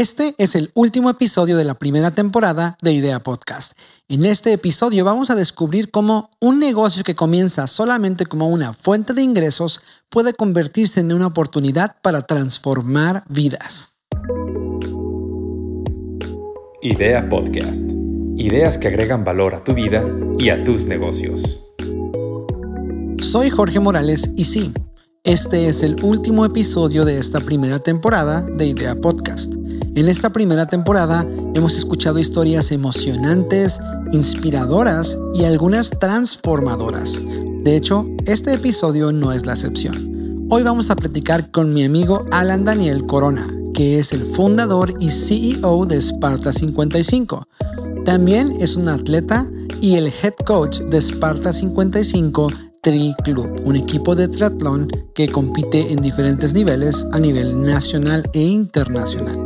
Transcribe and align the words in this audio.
Este 0.00 0.34
es 0.38 0.54
el 0.54 0.70
último 0.72 1.10
episodio 1.10 1.58
de 1.58 1.64
la 1.64 1.74
primera 1.74 2.10
temporada 2.10 2.78
de 2.80 2.94
Idea 2.94 3.22
Podcast. 3.22 3.78
En 4.08 4.24
este 4.24 4.50
episodio 4.50 5.04
vamos 5.04 5.28
a 5.28 5.34
descubrir 5.34 5.90
cómo 5.90 6.30
un 6.40 6.58
negocio 6.58 7.04
que 7.04 7.14
comienza 7.14 7.66
solamente 7.66 8.24
como 8.24 8.48
una 8.48 8.72
fuente 8.72 9.12
de 9.12 9.20
ingresos 9.20 9.82
puede 10.08 10.32
convertirse 10.32 11.00
en 11.00 11.12
una 11.12 11.26
oportunidad 11.26 11.96
para 12.00 12.22
transformar 12.22 13.24
vidas. 13.28 13.90
Idea 16.80 17.28
Podcast. 17.28 17.84
Ideas 18.38 18.78
que 18.78 18.88
agregan 18.88 19.22
valor 19.22 19.54
a 19.54 19.64
tu 19.64 19.74
vida 19.74 20.02
y 20.38 20.48
a 20.48 20.64
tus 20.64 20.86
negocios. 20.86 21.60
Soy 23.20 23.50
Jorge 23.50 23.80
Morales 23.80 24.30
y 24.34 24.46
sí, 24.46 24.72
este 25.24 25.68
es 25.68 25.82
el 25.82 26.02
último 26.02 26.46
episodio 26.46 27.04
de 27.04 27.18
esta 27.18 27.40
primera 27.40 27.78
temporada 27.78 28.40
de 28.40 28.66
Idea 28.66 28.94
Podcast. 28.94 29.52
En 29.94 30.08
esta 30.08 30.30
primera 30.30 30.66
temporada 30.66 31.26
hemos 31.54 31.76
escuchado 31.76 32.18
historias 32.18 32.72
emocionantes, 32.72 33.78
inspiradoras 34.12 35.18
y 35.34 35.44
algunas 35.44 35.90
transformadoras. 35.90 37.20
De 37.62 37.76
hecho, 37.76 38.06
este 38.24 38.54
episodio 38.54 39.12
no 39.12 39.32
es 39.32 39.44
la 39.44 39.52
excepción. 39.52 40.46
Hoy 40.48 40.62
vamos 40.62 40.90
a 40.90 40.96
platicar 40.96 41.50
con 41.50 41.74
mi 41.74 41.84
amigo 41.84 42.24
Alan 42.30 42.64
Daniel 42.64 43.06
Corona, 43.06 43.46
que 43.74 43.98
es 43.98 44.12
el 44.12 44.24
fundador 44.24 44.94
y 45.00 45.10
CEO 45.10 45.84
de 45.84 45.98
Sparta 46.00 46.52
55. 46.52 47.46
También 48.06 48.56
es 48.58 48.74
un 48.74 48.88
atleta 48.88 49.46
y 49.82 49.96
el 49.96 50.06
head 50.06 50.34
coach 50.46 50.80
de 50.80 50.98
Sparta 50.98 51.52
55 51.52 52.69
Tri 52.82 53.14
Club, 53.24 53.60
un 53.64 53.76
equipo 53.76 54.14
de 54.14 54.26
triatlón 54.26 54.88
que 55.14 55.30
compite 55.30 55.92
en 55.92 56.00
diferentes 56.00 56.54
niveles 56.54 57.06
a 57.12 57.18
nivel 57.18 57.62
nacional 57.62 58.28
e 58.32 58.40
internacional. 58.40 59.44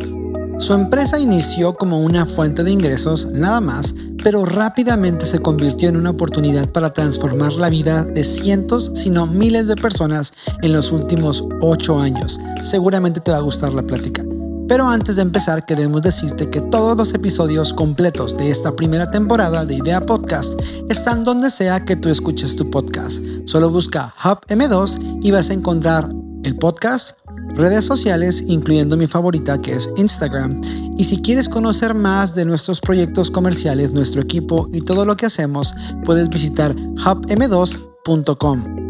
Su 0.59 0.73
empresa 0.73 1.19
inició 1.19 1.75
como 1.75 2.01
una 2.01 2.27
fuente 2.27 2.63
de 2.63 2.71
ingresos 2.71 3.27
nada 3.27 3.61
más, 3.61 3.93
pero 4.23 4.45
rápidamente 4.45 5.27
se 5.27 5.41
convirtió 5.41 5.89
en 5.89 5.97
una 5.97 6.11
oportunidad 6.11 6.71
para 6.71 6.93
transformar 6.93 7.55
la 7.55 7.71
vida 7.71 8.05
de 8.05 8.23
cientos, 8.23 8.93
si 8.95 9.11
no 9.11 9.27
miles 9.27 9.67
de 9.67 9.75
personas 9.75 10.33
en 10.63 10.73
los 10.73 10.93
últimos 10.93 11.45
ocho 11.61 11.99
años. 11.99 12.39
Seguramente 12.63 13.21
te 13.21 13.33
va 13.33 13.39
a 13.39 13.43
gustar 13.43 13.73
la 13.73 13.83
plática. 13.83 14.25
Pero 14.69 14.89
antes 14.89 15.17
de 15.17 15.23
empezar, 15.23 15.67
queremos 15.67 16.03
decirte 16.03 16.49
que 16.51 16.61
todos 16.61 16.97
los 16.97 17.13
episodios 17.15 17.75
completos 17.75 18.37
de 18.37 18.51
esta 18.51 18.75
primera 18.75 19.11
temporada 19.11 19.65
de 19.65 19.75
Idea 19.75 20.05
Podcast 20.05 20.59
están 20.89 21.23
donde 21.25 21.51
sea 21.51 21.85
que 21.85 21.97
tú 21.97 22.09
escuches 22.09 22.57
tu 22.57 22.71
podcast. 22.71 23.23
Solo 23.45 23.71
busca 23.71 24.15
Hub 24.25 24.41
M2 24.49 25.21
y 25.23 25.31
vas 25.31 25.51
a 25.51 25.55
encontrar 25.55 26.09
el 26.45 26.57
podcast 26.57 27.19
redes 27.57 27.85
sociales, 27.85 28.43
incluyendo 28.47 28.97
mi 28.97 29.07
favorita 29.07 29.61
que 29.61 29.75
es 29.75 29.89
Instagram. 29.97 30.61
Y 30.97 31.05
si 31.05 31.21
quieres 31.23 31.49
conocer 31.49 31.95
más 31.95 32.35
de 32.35 32.45
nuestros 32.45 32.81
proyectos 32.81 33.31
comerciales, 33.31 33.93
nuestro 33.93 34.23
equipo 34.23 34.69
y 34.73 34.81
todo 34.81 35.05
lo 35.05 35.17
que 35.17 35.27
hacemos, 35.27 35.75
puedes 36.05 36.29
visitar 36.29 36.75
hubm2.com. 36.75 37.94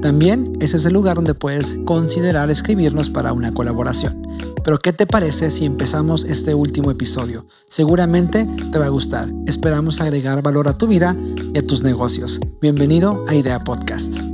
También 0.03 0.53
ese 0.61 0.77
es 0.77 0.85
el 0.85 0.93
lugar 0.93 1.17
donde 1.17 1.35
puedes 1.35 1.79
considerar 1.87 2.51
escribirnos 2.51 3.09
para 3.09 3.33
una 3.33 3.53
colaboración. 3.53 4.27
Pero 4.65 4.79
¿qué 4.79 4.93
te 4.93 5.07
parece 5.07 5.51
si 5.51 5.65
empezamos 5.65 6.25
este 6.25 6.55
último 6.55 6.91
episodio? 6.91 7.47
Seguramente 7.69 8.47
te 8.73 8.79
va 8.79 8.87
a 8.87 8.91
gustar. 8.91 9.31
Esperamos 9.47 10.01
agregar 10.01 10.43
valor 10.43 10.69
a 10.69 10.77
tu 10.77 10.89
vida 10.89 11.17
y 11.55 11.59
a 11.59 11.67
tus 11.67 11.85
negocios. 11.85 12.41
Bienvenido 12.61 13.25
a 13.29 13.35
Idea 13.35 13.63
Podcast. 13.63 14.34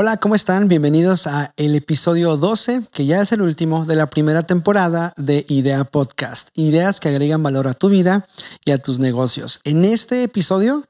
Hola, 0.00 0.16
¿cómo 0.16 0.36
están? 0.36 0.68
Bienvenidos 0.68 1.26
a 1.26 1.52
el 1.56 1.74
episodio 1.74 2.36
12, 2.36 2.82
que 2.92 3.04
ya 3.04 3.20
es 3.20 3.32
el 3.32 3.42
último 3.42 3.84
de 3.84 3.96
la 3.96 4.06
primera 4.06 4.44
temporada 4.44 5.12
de 5.16 5.44
Idea 5.48 5.82
Podcast. 5.82 6.50
Ideas 6.56 7.00
que 7.00 7.08
agregan 7.08 7.42
valor 7.42 7.66
a 7.66 7.74
tu 7.74 7.88
vida 7.88 8.24
y 8.64 8.70
a 8.70 8.78
tus 8.78 9.00
negocios. 9.00 9.60
En 9.64 9.84
este 9.84 10.22
episodio 10.22 10.84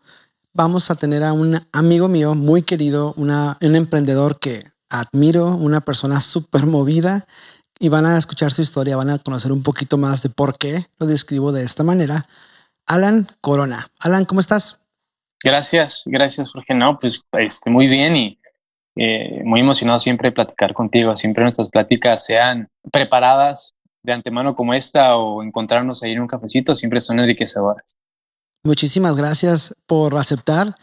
vamos 0.53 0.91
a 0.91 0.95
tener 0.95 1.25
a 1.25 1.33
un 1.33 1.59
amigo 1.73 2.09
mío 2.09 2.35
muy 2.35 2.65
querido, 2.65 3.15
una, 3.17 3.57
un 3.63 3.77
emprendedor 3.77 4.39
que 4.39 4.73
admiro, 4.91 5.57
una 5.57 5.81
persona 5.81 6.21
súper 6.21 6.67
movida 6.67 7.27
y 7.79 7.89
van 7.89 8.05
a 8.05 8.19
escuchar 8.19 8.53
su 8.53 8.61
historia, 8.61 8.99
van 8.99 9.09
a 9.09 9.21
conocer 9.21 9.53
un 9.53 9.63
poquito 9.63 9.97
más 9.97 10.23
de 10.23 10.29
por 10.29 10.59
qué 10.59 10.85
lo 10.99 11.07
describo 11.07 11.51
de 11.51 11.65
esta 11.65 11.83
manera. 11.83 12.27
Alan 12.85 13.27
Corona. 13.41 13.89
Alan, 14.01 14.27
¿cómo 14.27 14.41
estás? 14.41 14.81
Gracias, 15.43 16.03
gracias 16.05 16.51
Jorge. 16.51 16.75
No, 16.75 16.99
pues 16.99 17.25
este, 17.33 17.71
muy 17.71 17.87
bien 17.87 18.15
y 18.15 18.39
eh, 18.99 19.43
muy 19.45 19.61
emocionado 19.61 20.01
siempre 20.01 20.29
de 20.29 20.33
platicar 20.33 20.75
contigo. 20.75 21.15
Siempre 21.15 21.45
nuestras 21.45 21.69
pláticas 21.69 22.25
sean 22.25 22.69
preparadas 22.91 23.75
de 24.03 24.13
antemano 24.13 24.57
como 24.57 24.75
esta 24.75 25.17
o 25.17 25.43
encontrarnos 25.43 26.03
ahí 26.03 26.13
en 26.13 26.21
un 26.21 26.27
cafecito, 26.27 26.75
siempre 26.75 27.01
son 27.01 27.21
enriquecedoras. 27.21 27.95
Muchísimas 28.65 29.15
gracias 29.15 29.75
por 29.87 30.17
aceptar. 30.17 30.75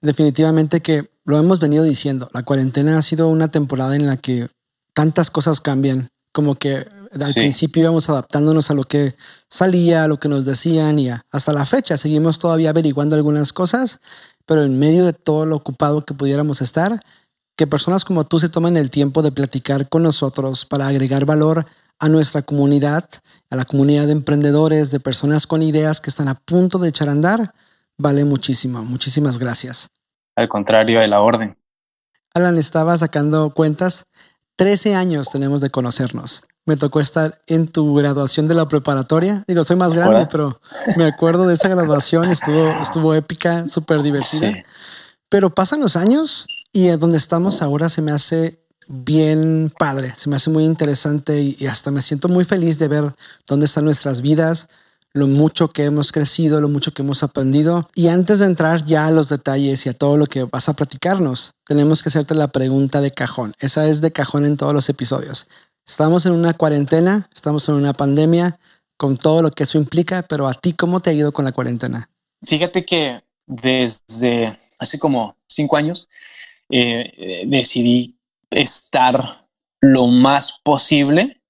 Definitivamente 0.00 0.80
que 0.80 1.10
lo 1.24 1.38
hemos 1.38 1.60
venido 1.60 1.84
diciendo. 1.84 2.30
La 2.32 2.42
cuarentena 2.42 2.96
ha 2.96 3.02
sido 3.02 3.28
una 3.28 3.48
temporada 3.48 3.96
en 3.96 4.06
la 4.06 4.16
que 4.16 4.48
tantas 4.94 5.30
cosas 5.30 5.60
cambian, 5.60 6.08
como 6.32 6.54
que 6.54 6.86
al 7.12 7.34
principio 7.34 7.82
íbamos 7.82 8.08
adaptándonos 8.08 8.70
a 8.70 8.74
lo 8.74 8.84
que 8.84 9.14
salía, 9.50 10.04
a 10.04 10.08
lo 10.08 10.18
que 10.18 10.28
nos 10.28 10.44
decían 10.44 10.98
y 10.98 11.10
hasta 11.10 11.52
la 11.52 11.66
fecha 11.66 11.96
seguimos 11.96 12.38
todavía 12.38 12.70
averiguando 12.70 13.16
algunas 13.16 13.52
cosas, 13.52 14.00
pero 14.46 14.64
en 14.64 14.78
medio 14.78 15.04
de 15.04 15.12
todo 15.12 15.46
lo 15.46 15.56
ocupado 15.56 16.04
que 16.04 16.14
pudiéramos 16.14 16.60
estar, 16.62 17.00
que 17.58 17.66
personas 17.66 18.04
como 18.04 18.24
tú 18.24 18.38
se 18.38 18.48
tomen 18.48 18.76
el 18.76 18.88
tiempo 18.88 19.20
de 19.20 19.32
platicar 19.32 19.88
con 19.88 20.04
nosotros 20.04 20.64
para 20.64 20.86
agregar 20.86 21.26
valor 21.26 21.66
a 21.98 22.08
nuestra 22.08 22.42
comunidad, 22.42 23.10
a 23.50 23.56
la 23.56 23.64
comunidad 23.64 24.06
de 24.06 24.12
emprendedores, 24.12 24.92
de 24.92 25.00
personas 25.00 25.48
con 25.48 25.60
ideas 25.60 26.00
que 26.00 26.08
están 26.08 26.28
a 26.28 26.36
punto 26.36 26.78
de 26.78 26.90
echar 26.90 27.08
a 27.08 27.12
andar, 27.12 27.52
vale 27.98 28.24
muchísimo. 28.24 28.84
Muchísimas 28.84 29.40
gracias. 29.40 29.88
Al 30.36 30.48
contrario 30.48 31.00
de 31.00 31.08
la 31.08 31.20
orden. 31.20 31.58
Alan, 32.32 32.58
estaba 32.58 32.96
sacando 32.96 33.50
cuentas. 33.50 34.04
13 34.54 34.94
años 34.94 35.28
tenemos 35.32 35.60
de 35.60 35.70
conocernos. 35.70 36.44
Me 36.64 36.76
tocó 36.76 37.00
estar 37.00 37.40
en 37.48 37.66
tu 37.66 37.92
graduación 37.96 38.46
de 38.46 38.54
la 38.54 38.68
preparatoria. 38.68 39.42
Digo, 39.48 39.64
soy 39.64 39.74
más 39.74 39.94
grande, 39.94 40.28
pero 40.30 40.60
me 40.96 41.06
acuerdo 41.06 41.48
de 41.48 41.54
esa 41.54 41.66
graduación. 41.66 42.30
Estuvo, 42.30 42.68
estuvo 42.80 43.14
épica, 43.14 43.66
súper 43.66 44.02
divertida. 44.02 44.62
Pero 45.28 45.50
pasan 45.50 45.80
los 45.80 45.96
años 45.96 46.46
y 46.72 46.88
donde 46.88 47.18
estamos 47.18 47.62
ahora 47.62 47.88
se 47.88 48.02
me 48.02 48.12
hace 48.12 48.60
bien 48.88 49.72
padre, 49.78 50.14
se 50.16 50.30
me 50.30 50.36
hace 50.36 50.50
muy 50.50 50.64
interesante 50.64 51.42
y, 51.42 51.66
hasta 51.66 51.90
me 51.90 52.02
siento 52.02 52.28
muy 52.28 52.44
feliz 52.44 52.78
de 52.78 52.88
ver 52.88 53.14
dónde 53.46 53.66
están 53.66 53.84
nuestras 53.84 54.22
vidas, 54.22 54.68
lo 55.12 55.26
mucho 55.26 55.68
que 55.72 55.84
hemos 55.84 56.12
crecido, 56.12 56.60
lo 56.60 56.68
mucho 56.68 56.92
que 56.92 57.02
hemos 57.02 57.22
aprendido. 57.22 57.88
Y 57.94 58.08
antes 58.08 58.38
de 58.38 58.46
entrar 58.46 58.84
ya 58.84 59.06
a 59.06 59.10
los 59.10 59.28
detalles 59.28 59.84
y 59.84 59.88
a 59.88 59.94
todo 59.94 60.16
lo 60.16 60.26
que 60.26 60.44
vas 60.44 60.68
a 60.68 60.74
platicarnos, 60.74 61.52
tenemos 61.66 62.02
que 62.02 62.08
hacerte 62.08 62.34
la 62.34 62.48
pregunta 62.48 63.00
de 63.00 63.10
cajón. 63.10 63.54
Esa 63.58 63.86
es 63.88 64.00
de 64.00 64.12
cajón 64.12 64.44
en 64.44 64.56
todos 64.56 64.74
los 64.74 64.88
episodios. 64.88 65.48
Estamos 65.86 66.26
en 66.26 66.32
una 66.32 66.54
cuarentena, 66.54 67.28
estamos 67.34 67.68
en 67.68 67.76
una 67.76 67.94
pandemia, 67.94 68.58
con 68.98 69.16
todo 69.16 69.42
lo 69.42 69.50
que 69.50 69.62
eso 69.62 69.78
implica, 69.78 70.22
pero 70.22 70.48
a 70.48 70.54
ti, 70.54 70.72
¿cómo 70.72 71.00
te 71.00 71.10
ha 71.10 71.14
ido 71.14 71.32
con 71.32 71.44
la 71.44 71.52
cuarentena? 71.52 72.10
Fíjate 72.42 72.84
que 72.84 73.22
desde 73.46 74.58
hace 74.78 74.98
como 74.98 75.36
cinco 75.46 75.76
años, 75.76 76.08
eh, 76.70 77.44
decidí 77.46 78.18
estar 78.50 79.46
lo 79.80 80.06
más 80.08 80.58
posible 80.62 81.40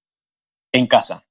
en 0.73 0.87
casa 0.87 1.25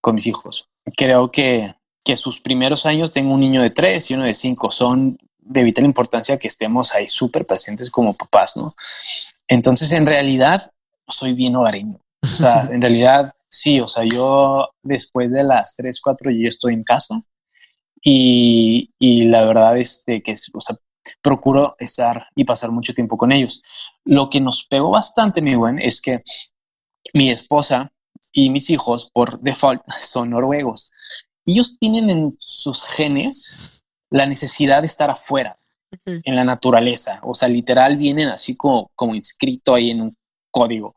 con 0.00 0.16
mis 0.16 0.26
hijos. 0.26 0.68
Creo 0.96 1.30
que, 1.30 1.74
que 2.04 2.16
sus 2.16 2.40
primeros 2.40 2.86
años, 2.86 3.12
tengo 3.12 3.32
un 3.32 3.40
niño 3.40 3.62
de 3.62 3.70
tres 3.70 4.10
y 4.10 4.14
uno 4.14 4.24
de 4.24 4.34
cinco, 4.34 4.70
son 4.70 5.18
de 5.38 5.62
vital 5.62 5.84
importancia 5.84 6.38
que 6.38 6.48
estemos 6.48 6.94
ahí 6.94 7.08
súper 7.08 7.46
presentes 7.46 7.90
como 7.90 8.14
papás, 8.14 8.56
¿no? 8.56 8.74
Entonces, 9.48 9.92
en 9.92 10.06
realidad, 10.06 10.70
soy 11.06 11.34
bien 11.34 11.56
hogareño. 11.56 12.00
O 12.22 12.26
sea, 12.26 12.68
en 12.72 12.80
realidad, 12.80 13.32
sí, 13.48 13.80
o 13.80 13.88
sea, 13.88 14.04
yo 14.04 14.70
después 14.82 15.30
de 15.30 15.44
las 15.44 15.76
3, 15.76 16.00
4 16.00 16.30
yo 16.30 16.48
estoy 16.48 16.74
en 16.74 16.84
casa 16.84 17.22
y, 18.02 18.90
y 18.98 19.24
la 19.26 19.44
verdad 19.44 19.78
es 19.78 19.98
este, 19.98 20.22
que, 20.22 20.34
o 20.54 20.60
sea, 20.60 20.76
procuro 21.22 21.76
estar 21.78 22.28
y 22.34 22.44
pasar 22.44 22.70
mucho 22.70 22.94
tiempo 22.94 23.16
con 23.16 23.32
ellos. 23.32 23.62
Lo 24.04 24.30
que 24.30 24.40
nos 24.40 24.64
pegó 24.64 24.90
bastante, 24.90 25.42
mi 25.42 25.54
buen, 25.54 25.78
es 25.78 26.00
que 26.00 26.22
mi 27.12 27.30
esposa 27.30 27.92
y 28.32 28.50
mis 28.50 28.70
hijos, 28.70 29.10
por 29.10 29.40
default, 29.40 29.82
son 30.00 30.30
noruegos. 30.30 30.90
Ellos 31.46 31.78
tienen 31.78 32.10
en 32.10 32.36
sus 32.38 32.84
genes 32.84 33.82
la 34.10 34.26
necesidad 34.26 34.80
de 34.80 34.86
estar 34.86 35.10
afuera, 35.10 35.58
en 36.06 36.34
la 36.34 36.44
naturaleza. 36.44 37.20
O 37.22 37.34
sea, 37.34 37.48
literal 37.48 37.96
vienen 37.96 38.28
así 38.28 38.56
como, 38.56 38.90
como 38.94 39.14
inscrito 39.14 39.74
ahí 39.74 39.90
en 39.90 40.02
un 40.02 40.16
código 40.50 40.94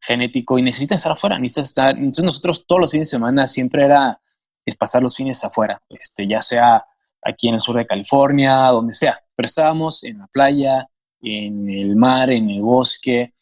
genético 0.00 0.58
y 0.58 0.62
necesitan 0.62 0.96
estar 0.96 1.12
afuera, 1.12 1.38
necesitan 1.38 1.64
estar. 1.64 1.96
Entonces 1.96 2.24
nosotros 2.24 2.66
todos 2.66 2.80
los 2.80 2.90
fines 2.90 3.08
de 3.08 3.16
semana 3.16 3.46
siempre 3.46 3.84
era 3.84 4.20
es 4.66 4.76
pasar 4.76 5.00
los 5.00 5.14
fines 5.14 5.42
afuera, 5.44 5.80
este, 5.88 6.26
ya 6.26 6.42
sea 6.42 6.84
aquí 7.22 7.48
en 7.48 7.54
el 7.54 7.60
sur 7.60 7.76
de 7.76 7.86
California, 7.86 8.66
donde 8.66 8.92
sea 8.92 9.20
pero 9.36 9.46
estábamos 9.46 10.02
en 10.04 10.18
la 10.18 10.26
playa, 10.26 10.88
en 11.20 11.68
el 11.70 11.94
mar, 11.94 12.30
en 12.30 12.50
el 12.50 12.62
bosque, 12.62 13.34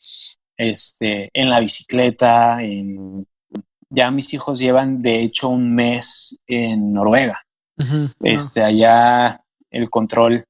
este, 0.57 1.31
en 1.33 1.51
la 1.51 1.61
bicicleta, 1.61 2.63
en, 2.63 3.27
ya 3.91 4.11
mis 4.11 4.35
hijos 4.35 4.59
llevan 4.59 5.01
de 5.01 5.23
hecho 5.23 5.49
un 5.49 5.75
mes 5.75 6.39
en 6.47 6.93
Noruega. 6.93 7.41
Este, 8.21 8.63
allá 8.63 9.43
el 9.71 9.91
control 9.91 10.45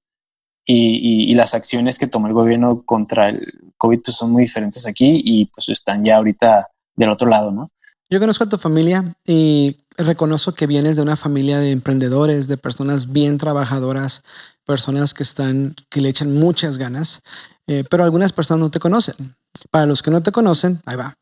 y, 0.66 1.30
y, 1.30 1.34
las 1.34 1.54
acciones 1.54 1.98
que 1.98 2.06
tomó 2.06 2.26
el 2.26 2.34
gobierno 2.34 2.82
contra 2.84 3.30
el 3.30 3.72
COVID 3.78 4.00
pues, 4.04 4.16
son 4.16 4.30
muy 4.30 4.42
diferentes 4.42 4.86
aquí 4.86 5.22
y 5.24 5.46
pues 5.46 5.68
están 5.70 6.04
ya 6.04 6.16
ahorita 6.16 6.68
del 6.96 7.10
otro 7.10 7.28
lado, 7.28 7.50
¿no? 7.50 7.70
Yo 8.10 8.20
conozco 8.20 8.44
a 8.44 8.48
tu 8.48 8.58
familia 8.58 9.04
y 9.26 9.83
reconozco 9.96 10.52
que 10.52 10.66
vienes 10.66 10.96
de 10.96 11.02
una 11.02 11.16
familia 11.16 11.58
de 11.58 11.70
emprendedores, 11.70 12.48
de 12.48 12.56
personas 12.56 13.12
bien 13.12 13.38
trabajadoras, 13.38 14.22
personas 14.64 15.14
que 15.14 15.22
están, 15.22 15.76
que 15.90 16.00
le 16.00 16.08
echan 16.08 16.32
muchas 16.32 16.78
ganas, 16.78 17.22
eh, 17.66 17.84
pero 17.88 18.04
algunas 18.04 18.32
personas 18.32 18.60
no 18.60 18.70
te 18.70 18.80
conocen. 18.80 19.36
Para 19.70 19.86
los 19.86 20.02
que 20.02 20.10
no 20.10 20.22
te 20.22 20.32
conocen, 20.32 20.80
ahí 20.86 20.96
va. 20.96 21.16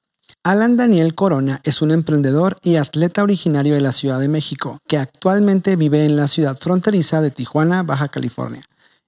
Alan 0.45 0.77
Daniel 0.77 1.15
Corona 1.15 1.61
es 1.63 1.83
un 1.83 1.91
emprendedor 1.91 2.59
y 2.63 2.77
atleta 2.77 3.23
originario 3.23 3.75
de 3.75 3.81
la 3.81 3.93
Ciudad 3.93 4.19
de 4.19 4.29
México, 4.29 4.79
que 4.89 4.99
actualmente 4.99 5.77
vive 5.77 6.05
en 6.05 6.17
la 6.17 6.27
ciudad 6.27 6.59
fronteriza 6.59 7.21
de 7.21 7.31
Tijuana, 7.31 7.83
Baja 7.83 8.09
California. 8.09 8.63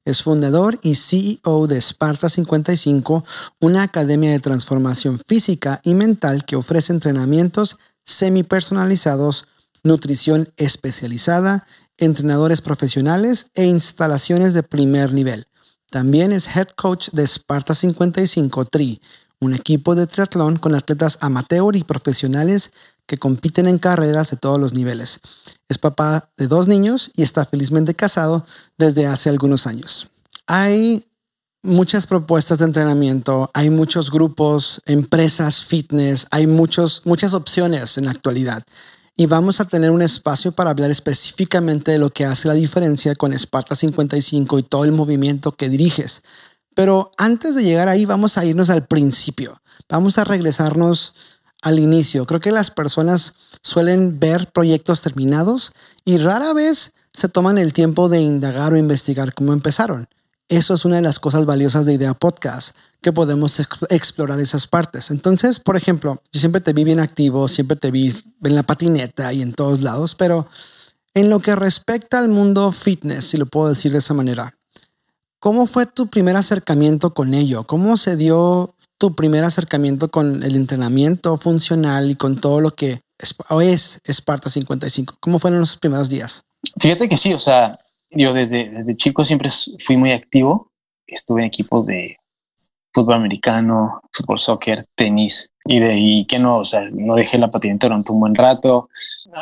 Es 0.04 0.22
fundador 0.22 0.78
y 0.82 0.96
CEO 0.96 1.66
de 1.66 1.78
Sparta 1.80 2.28
55, 2.28 3.24
una 3.60 3.82
academia 3.82 4.32
de 4.32 4.40
transformación 4.40 5.18
física 5.18 5.80
y 5.82 5.94
mental 5.94 6.44
que 6.44 6.56
ofrece 6.56 6.92
entrenamientos 6.92 7.78
semi-personalizados, 8.04 9.46
nutrición 9.84 10.52
especializada, 10.56 11.66
entrenadores 11.96 12.60
profesionales 12.60 13.46
e 13.54 13.64
instalaciones 13.66 14.54
de 14.54 14.62
primer 14.62 15.12
nivel. 15.12 15.46
También 15.90 16.32
es 16.32 16.48
head 16.48 16.68
coach 16.74 17.10
de 17.12 17.22
Sparta 17.24 17.74
55 17.74 18.64
Tri, 18.64 19.00
un 19.38 19.54
equipo 19.54 19.94
de 19.94 20.06
triatlón 20.06 20.56
con 20.56 20.74
atletas 20.74 21.18
amateur 21.20 21.76
y 21.76 21.84
profesionales 21.84 22.72
que 23.06 23.18
compiten 23.18 23.66
en 23.66 23.78
carreras 23.78 24.30
de 24.30 24.36
todos 24.36 24.58
los 24.58 24.74
niveles. 24.74 25.20
Es 25.68 25.78
papá 25.78 26.30
de 26.36 26.48
dos 26.48 26.66
niños 26.66 27.12
y 27.14 27.22
está 27.22 27.44
felizmente 27.44 27.94
casado 27.94 28.46
desde 28.78 29.06
hace 29.06 29.28
algunos 29.28 29.66
años. 29.66 30.08
Hay 30.46 31.06
muchas 31.62 32.06
propuestas 32.06 32.58
de 32.58 32.66
entrenamiento, 32.66 33.50
hay 33.54 33.70
muchos 33.70 34.10
grupos, 34.10 34.80
empresas, 34.86 35.64
fitness, 35.64 36.26
hay 36.30 36.46
muchos, 36.46 37.02
muchas 37.04 37.34
opciones 37.34 37.98
en 37.98 38.06
la 38.06 38.10
actualidad. 38.10 38.64
Y 39.16 39.26
vamos 39.26 39.60
a 39.60 39.66
tener 39.66 39.92
un 39.92 40.02
espacio 40.02 40.52
para 40.52 40.70
hablar 40.70 40.90
específicamente 40.90 41.92
de 41.92 41.98
lo 41.98 42.10
que 42.10 42.24
hace 42.24 42.48
la 42.48 42.54
diferencia 42.54 43.14
con 43.14 43.32
Sparta 43.32 43.76
55 43.76 44.58
y 44.58 44.62
todo 44.64 44.84
el 44.84 44.90
movimiento 44.90 45.52
que 45.52 45.68
diriges. 45.68 46.22
Pero 46.74 47.12
antes 47.16 47.54
de 47.54 47.62
llegar 47.62 47.88
ahí, 47.88 48.06
vamos 48.06 48.36
a 48.36 48.44
irnos 48.44 48.70
al 48.70 48.86
principio. 48.86 49.62
Vamos 49.88 50.18
a 50.18 50.24
regresarnos 50.24 51.14
al 51.62 51.78
inicio. 51.78 52.26
Creo 52.26 52.40
que 52.40 52.50
las 52.50 52.72
personas 52.72 53.34
suelen 53.62 54.18
ver 54.18 54.50
proyectos 54.50 55.02
terminados 55.02 55.72
y 56.04 56.18
rara 56.18 56.52
vez 56.52 56.92
se 57.12 57.28
toman 57.28 57.58
el 57.58 57.72
tiempo 57.72 58.08
de 58.08 58.20
indagar 58.20 58.72
o 58.72 58.76
investigar 58.76 59.32
cómo 59.32 59.52
empezaron. 59.52 60.08
Eso 60.48 60.74
es 60.74 60.84
una 60.84 60.96
de 60.96 61.02
las 61.02 61.20
cosas 61.20 61.46
valiosas 61.46 61.86
de 61.86 61.94
Idea 61.94 62.14
Podcast, 62.14 62.76
que 63.04 63.12
podemos 63.12 63.60
explorar 63.90 64.40
esas 64.40 64.66
partes. 64.66 65.10
Entonces, 65.10 65.60
por 65.60 65.76
ejemplo, 65.76 66.22
yo 66.32 66.40
siempre 66.40 66.62
te 66.62 66.72
vi 66.72 66.84
bien 66.84 67.00
activo, 67.00 67.48
siempre 67.48 67.76
te 67.76 67.90
vi 67.90 68.14
en 68.42 68.54
la 68.54 68.62
patineta 68.62 69.30
y 69.34 69.42
en 69.42 69.52
todos 69.52 69.82
lados, 69.82 70.14
pero 70.14 70.48
en 71.12 71.28
lo 71.28 71.40
que 71.40 71.54
respecta 71.54 72.18
al 72.18 72.28
mundo 72.28 72.72
fitness, 72.72 73.26
si 73.26 73.36
lo 73.36 73.44
puedo 73.44 73.68
decir 73.68 73.92
de 73.92 73.98
esa 73.98 74.14
manera, 74.14 74.56
¿cómo 75.38 75.66
fue 75.66 75.84
tu 75.84 76.08
primer 76.08 76.34
acercamiento 76.34 77.12
con 77.12 77.34
ello? 77.34 77.64
¿Cómo 77.64 77.98
se 77.98 78.16
dio 78.16 78.74
tu 78.96 79.14
primer 79.14 79.44
acercamiento 79.44 80.10
con 80.10 80.42
el 80.42 80.56
entrenamiento 80.56 81.36
funcional 81.36 82.10
y 82.10 82.16
con 82.16 82.40
todo 82.40 82.60
lo 82.60 82.74
que 82.74 83.02
es, 83.18 83.34
es 83.60 84.00
Esparta 84.04 84.48
55? 84.48 85.16
¿Cómo 85.20 85.38
fueron 85.38 85.60
los 85.60 85.76
primeros 85.76 86.08
días? 86.08 86.42
Fíjate 86.80 87.06
que 87.06 87.18
sí, 87.18 87.34
o 87.34 87.38
sea, 87.38 87.78
yo 88.12 88.32
desde, 88.32 88.70
desde 88.70 88.96
chico 88.96 89.24
siempre 89.24 89.50
fui 89.78 89.98
muy 89.98 90.12
activo. 90.12 90.72
Estuve 91.06 91.42
en 91.42 91.48
equipos 91.48 91.84
de 91.84 92.16
fútbol 92.94 93.14
americano, 93.14 94.00
fútbol, 94.12 94.38
soccer, 94.38 94.86
tenis 94.94 95.52
y 95.64 95.80
de 95.80 95.96
y 95.98 96.26
que 96.26 96.38
no, 96.38 96.58
o 96.58 96.64
sea, 96.64 96.88
no 96.92 97.16
dejé 97.16 97.38
la 97.38 97.50
patineta 97.50 97.88
durante 97.88 98.12
un 98.12 98.20
buen 98.20 98.34
rato. 98.34 98.88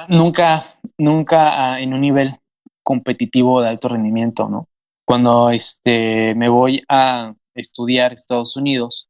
Nunca, 0.08 0.62
nunca 0.96 1.74
ah, 1.74 1.80
en 1.80 1.92
un 1.92 2.00
nivel 2.00 2.34
competitivo 2.82 3.60
de 3.60 3.68
alto 3.68 3.88
rendimiento, 3.88 4.48
¿no? 4.48 4.68
Cuando 5.04 5.50
este, 5.50 6.34
me 6.34 6.48
voy 6.48 6.82
a 6.88 7.34
estudiar 7.54 8.12
Estados 8.12 8.56
Unidos, 8.56 9.08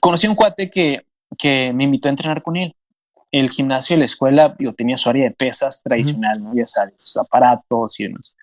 conocí 0.00 0.26
a 0.26 0.30
un 0.30 0.36
cuate 0.36 0.70
que, 0.70 1.06
que 1.38 1.72
me 1.72 1.84
invitó 1.84 2.08
a 2.08 2.10
entrenar 2.10 2.42
con 2.42 2.56
él. 2.56 2.74
El 3.32 3.48
gimnasio 3.48 3.94
de 3.94 4.00
la 4.00 4.06
escuela 4.06 4.54
digo, 4.58 4.74
tenía 4.74 4.96
su 4.96 5.08
área 5.08 5.24
de 5.24 5.30
pesas 5.30 5.82
tradicional, 5.82 6.42
¿no? 6.42 6.52
ya 6.52 6.66
sabes, 6.66 6.94
sus 6.98 7.16
aparatos 7.16 7.98
y 8.00 8.04
demás. 8.04 8.36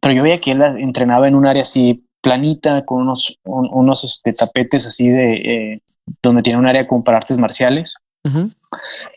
Pero 0.00 0.14
yo 0.14 0.22
veía 0.22 0.40
que 0.40 0.52
él 0.52 0.62
entrenaba 0.62 1.28
en 1.28 1.34
un 1.34 1.46
área 1.46 1.62
así 1.62 2.05
planita, 2.20 2.84
con 2.84 3.02
unos, 3.02 3.38
unos 3.44 4.04
este, 4.04 4.32
tapetes 4.32 4.86
así 4.86 5.08
de 5.08 5.34
eh, 5.34 5.82
donde 6.22 6.42
tiene 6.42 6.58
un 6.58 6.66
área 6.66 6.86
como 6.86 7.04
para 7.04 7.18
artes 7.18 7.38
marciales. 7.38 7.94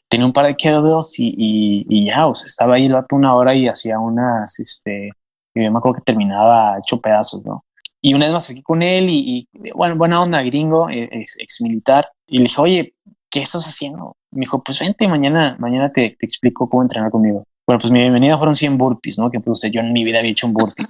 Tenía 0.08 0.28
un 0.28 0.34
par 0.34 0.46
de 0.46 0.56
kettlebells 0.56 1.20
y, 1.20 1.86
y, 1.90 2.06
ya, 2.06 2.28
o 2.28 2.36
sea, 2.36 2.46
estaba 2.46 2.76
ahí 2.76 2.86
el 2.86 2.94
vato 2.94 3.16
una 3.16 3.34
hora 3.34 3.56
y 3.56 3.68
hacía 3.68 4.00
unas, 4.00 4.60
este, 4.60 5.10
y 5.56 5.64
yo 5.64 5.72
me 5.72 5.80
acuerdo 5.80 5.96
que 5.96 6.04
terminaba 6.04 6.78
hecho 6.78 7.02
pedazos, 7.02 7.44
¿no? 7.44 7.66
Y 8.02 8.14
una 8.14 8.28
vez 8.28 8.34
más 8.34 8.50
aquí 8.50 8.62
con 8.62 8.82
él 8.82 9.08
y, 9.10 9.50
bueno, 9.76 9.96
buena 9.96 10.22
onda, 10.22 10.42
gringo, 10.44 10.90
eh, 10.90 11.10
ex, 11.12 11.62
militar. 11.62 12.08
Y 12.28 12.38
le 12.38 12.44
dije, 12.44 12.62
oye, 12.62 12.94
¿qué 13.30 13.42
estás 13.42 13.66
haciendo? 13.66 14.16
Me 14.32 14.42
dijo, 14.42 14.64
pues 14.64 14.80
vente, 14.80 15.08
mañana, 15.08 15.58
mañana 15.60 15.92
te, 15.92 16.16
te 16.18 16.26
explico 16.26 16.70
cómo 16.70 16.84
entrenar 16.84 17.12
conmigo. 17.12 17.46
Bueno, 17.68 17.80
pues 17.80 17.92
mi 17.92 18.00
bienvenida 18.00 18.38
fueron 18.38 18.56
100 18.56 18.78
burpees, 18.78 19.20
¿no? 19.20 19.30
Que 19.30 19.38
entonces 19.38 19.72
yo 19.72 19.82
en 19.82 19.92
mi 19.92 20.04
vida 20.04 20.20
había 20.20 20.32
hecho 20.32 20.48
un 20.48 20.54
burpee. 20.54 20.86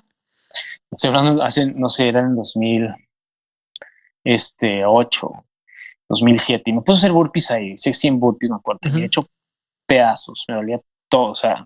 Estoy 0.92 1.10
hablando 1.10 1.44
hace, 1.44 1.68
no 1.68 1.88
sé, 1.90 2.08
era 2.08 2.22
en 2.22 2.36
2008, 2.36 2.96
este, 4.24 4.82
2007, 6.08 6.70
y 6.70 6.74
me 6.74 6.82
puse 6.82 6.98
a 6.98 7.00
hacer 7.00 7.12
burpees 7.12 7.52
ahí, 7.52 7.78
100 7.78 8.20
burpees, 8.20 8.50
me 8.50 8.56
acuerdo, 8.56 8.80
uh 8.86 8.98
he 8.98 9.06
hecho 9.06 9.28
pedazos, 9.86 10.46
me 10.48 10.56
dolía 10.56 10.82
todo, 11.08 11.32
o 11.32 11.36
sea, 11.36 11.66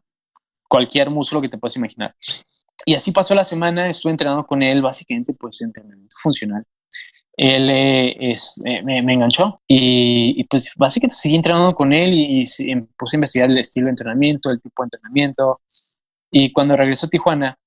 cualquier 0.67 1.09
músculo 1.09 1.41
que 1.41 1.49
te 1.49 1.57
puedas 1.57 1.75
imaginar. 1.77 2.15
Y 2.85 2.95
así 2.95 3.11
pasó 3.11 3.33
la 3.33 3.45
semana, 3.45 3.87
estuve 3.87 4.11
entrenando 4.11 4.45
con 4.45 4.61
él, 4.61 4.81
básicamente, 4.81 5.33
pues 5.33 5.61
entrenamiento 5.61 6.15
funcional. 6.21 6.63
Él 7.35 7.69
eh, 7.69 8.31
es, 8.31 8.61
eh, 8.65 8.83
me, 8.83 8.99
enganchó 8.99 9.61
y, 9.67 10.43
pues 10.43 10.71
básicamente 10.77 11.15
seguí 11.15 11.35
entrenando 11.35 11.73
con 11.73 11.91
él 11.91 12.13
y, 12.13 12.43
y, 12.43 12.75
puse 12.97 13.15
a 13.15 13.17
investigar 13.17 13.49
el 13.49 13.57
estilo 13.57 13.85
de 13.85 13.91
entrenamiento, 13.91 14.51
el 14.51 14.61
tipo 14.61 14.83
de 14.83 14.87
entrenamiento. 14.87 15.61
Y 16.29 16.51
cuando 16.51 16.77
regresó 16.77 17.07
a 17.07 17.09
Tijuana, 17.09 17.57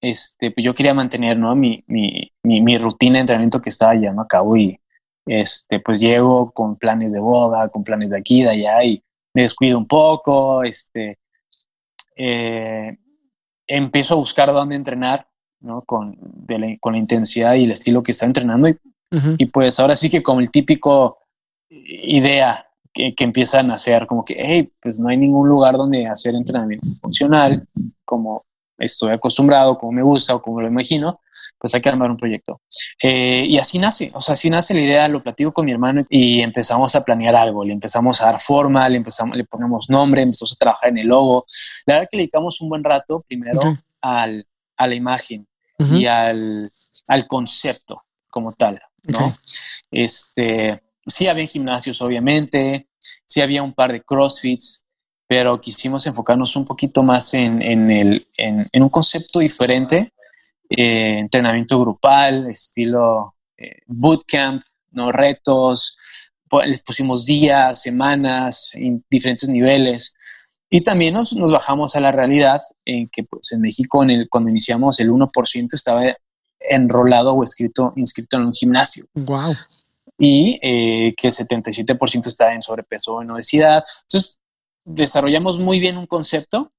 este, 0.00 0.50
pues 0.50 0.64
yo 0.64 0.74
quería 0.74 0.94
mantener 0.94 1.38
¿no? 1.38 1.54
mi, 1.54 1.82
mi, 1.86 2.30
mi, 2.42 2.78
rutina 2.78 3.14
de 3.14 3.20
entrenamiento 3.20 3.60
que 3.60 3.70
estaba 3.70 3.94
llevando 3.94 4.22
a 4.22 4.28
cabo 4.28 4.56
y 4.56 4.78
este, 5.26 5.80
pues 5.80 6.00
llego 6.00 6.50
con 6.50 6.76
planes 6.76 7.12
de 7.12 7.20
boda, 7.20 7.68
con 7.68 7.84
planes 7.84 8.10
de 8.10 8.18
aquí, 8.18 8.42
de 8.42 8.50
allá 8.50 8.84
y 8.84 9.02
me 9.32 9.42
descuido 9.42 9.78
un 9.78 9.86
poco, 9.86 10.62
este, 10.62 11.18
eh, 12.16 12.96
empiezo 13.66 14.14
a 14.14 14.18
buscar 14.18 14.52
dónde 14.52 14.76
entrenar, 14.76 15.26
¿no? 15.60 15.82
Con, 15.82 16.18
la, 16.46 16.76
con 16.80 16.92
la 16.92 16.98
intensidad 16.98 17.54
y 17.54 17.64
el 17.64 17.72
estilo 17.72 18.02
que 18.02 18.12
está 18.12 18.26
entrenando 18.26 18.68
y, 18.68 18.76
y, 19.38 19.46
pues 19.46 19.80
ahora 19.80 19.96
sí 19.96 20.10
que 20.10 20.22
como 20.22 20.40
el 20.40 20.50
típico 20.50 21.18
idea 21.68 22.66
que, 22.92 23.14
que 23.14 23.24
empiezan 23.24 23.70
a 23.70 23.74
hacer 23.74 24.06
como 24.06 24.24
que, 24.24 24.36
hey, 24.38 24.72
pues 24.80 25.00
no 25.00 25.08
hay 25.08 25.16
ningún 25.16 25.48
lugar 25.48 25.76
donde 25.76 26.06
hacer 26.06 26.34
entrenamiento 26.34 26.88
funcional, 27.00 27.66
como 28.04 28.44
estoy 28.78 29.12
acostumbrado, 29.12 29.78
como 29.78 29.92
me 29.92 30.02
gusta 30.02 30.34
o 30.34 30.42
como 30.42 30.60
lo 30.60 30.68
imagino, 30.68 31.20
pues 31.58 31.74
hay 31.74 31.80
que 31.80 31.88
armar 31.88 32.10
un 32.10 32.16
proyecto. 32.16 32.60
Eh, 33.02 33.44
y 33.48 33.58
así 33.58 33.78
nace, 33.78 34.10
o 34.14 34.20
sea, 34.20 34.34
así 34.34 34.50
nace 34.50 34.74
la 34.74 34.80
idea, 34.80 35.08
lo 35.08 35.22
platico 35.22 35.52
con 35.52 35.66
mi 35.66 35.72
hermano 35.72 36.04
y 36.08 36.40
empezamos 36.40 36.94
a 36.94 37.04
planear 37.04 37.36
algo, 37.36 37.64
le 37.64 37.72
empezamos 37.72 38.20
a 38.20 38.26
dar 38.26 38.40
forma, 38.40 38.88
le, 38.88 38.96
empezamos, 38.96 39.36
le 39.36 39.44
ponemos 39.44 39.88
nombre, 39.90 40.22
empezamos 40.22 40.52
a 40.52 40.56
trabajar 40.56 40.88
en 40.90 40.98
el 40.98 41.08
logo. 41.08 41.46
La 41.86 41.94
verdad 41.94 42.08
que 42.10 42.16
le 42.16 42.22
dedicamos 42.22 42.60
un 42.60 42.68
buen 42.68 42.84
rato 42.84 43.24
primero 43.26 43.60
al, 44.00 44.46
a 44.76 44.86
la 44.86 44.94
imagen 44.94 45.46
y 45.78 46.06
al, 46.06 46.72
al, 47.08 47.26
concepto 47.26 48.04
como 48.30 48.52
tal, 48.52 48.80
¿no? 49.02 49.36
Este, 49.90 50.82
sí 51.06 51.26
había 51.26 51.46
gimnasios, 51.46 52.00
obviamente, 52.00 52.88
sí 53.26 53.40
había 53.40 53.62
un 53.62 53.74
par 53.74 53.92
de 53.92 54.02
crossfits, 54.02 54.83
pero 55.26 55.60
quisimos 55.60 56.06
enfocarnos 56.06 56.54
un 56.56 56.64
poquito 56.64 57.02
más 57.02 57.34
en, 57.34 57.62
en, 57.62 57.90
el, 57.90 58.26
en, 58.36 58.66
en 58.70 58.82
un 58.82 58.88
concepto 58.88 59.38
diferente, 59.38 60.12
eh, 60.68 61.18
entrenamiento 61.18 61.78
grupal, 61.80 62.50
estilo 62.50 63.34
eh, 63.56 63.78
bootcamp, 63.86 64.62
¿no? 64.92 65.12
retos, 65.12 65.96
les 66.66 66.82
pusimos 66.82 67.26
días, 67.26 67.82
semanas, 67.82 68.70
en 68.74 69.04
diferentes 69.10 69.48
niveles. 69.48 70.14
Y 70.70 70.82
también 70.82 71.14
nos, 71.14 71.32
nos, 71.32 71.50
bajamos 71.52 71.96
a 71.96 72.00
la 72.00 72.12
realidad 72.12 72.60
en 72.84 73.08
que 73.08 73.24
pues, 73.24 73.52
en 73.52 73.60
México, 73.60 74.02
en 74.02 74.10
el, 74.10 74.28
cuando 74.28 74.50
iniciamos, 74.50 74.98
el 75.00 75.10
1% 75.10 75.74
estaba 75.74 76.02
enrolado 76.60 77.34
o 77.34 77.44
escrito, 77.44 77.92
inscrito 77.96 78.36
en 78.36 78.44
un 78.44 78.52
gimnasio. 78.52 79.06
Wow. 79.14 79.54
y 80.18 80.58
eh, 80.62 81.14
que 81.16 81.28
el 81.28 81.32
77% 81.32 82.26
está 82.26 82.54
en 82.54 82.62
sobrepeso 82.62 83.14
o 83.14 83.22
en 83.22 83.30
obesidad. 83.30 83.84
Entonces, 84.02 84.40
desarrollamos 84.84 85.58
muy 85.58 85.80
bien 85.80 85.96
un 85.96 86.06
concepto 86.06 86.70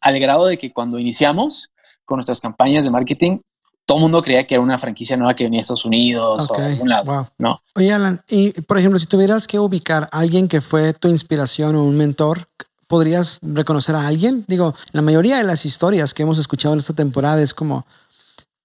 al 0.00 0.20
grado 0.20 0.46
de 0.46 0.56
que 0.56 0.72
cuando 0.72 0.98
iniciamos 0.98 1.70
con 2.04 2.16
nuestras 2.16 2.40
campañas 2.40 2.84
de 2.84 2.90
marketing, 2.90 3.38
todo 3.84 3.98
el 3.98 4.02
mundo 4.02 4.22
creía 4.22 4.46
que 4.46 4.54
era 4.54 4.62
una 4.62 4.78
franquicia 4.78 5.16
nueva 5.16 5.34
que 5.34 5.44
venía 5.44 5.58
de 5.58 5.62
Estados 5.62 5.84
Unidos 5.84 6.48
o 6.48 6.56
de 6.56 6.64
algún 6.64 6.88
lado, 6.88 7.28
¿no? 7.38 7.60
Oye, 7.74 7.92
Alan, 7.92 8.22
y 8.28 8.52
por 8.52 8.78
ejemplo, 8.78 9.00
si 9.00 9.06
tuvieras 9.06 9.48
que 9.48 9.58
ubicar 9.58 10.08
a 10.12 10.20
alguien 10.20 10.46
que 10.46 10.60
fue 10.60 10.92
tu 10.92 11.08
inspiración 11.08 11.74
o 11.74 11.84
un 11.84 11.96
mentor, 11.96 12.48
¿podrías 12.86 13.38
reconocer 13.42 13.96
a 13.96 14.06
alguien? 14.06 14.44
Digo, 14.46 14.74
la 14.92 15.02
mayoría 15.02 15.38
de 15.38 15.44
las 15.44 15.66
historias 15.66 16.14
que 16.14 16.22
hemos 16.22 16.38
escuchado 16.38 16.74
en 16.74 16.78
esta 16.78 16.94
temporada 16.94 17.42
es 17.42 17.52
como, 17.52 17.84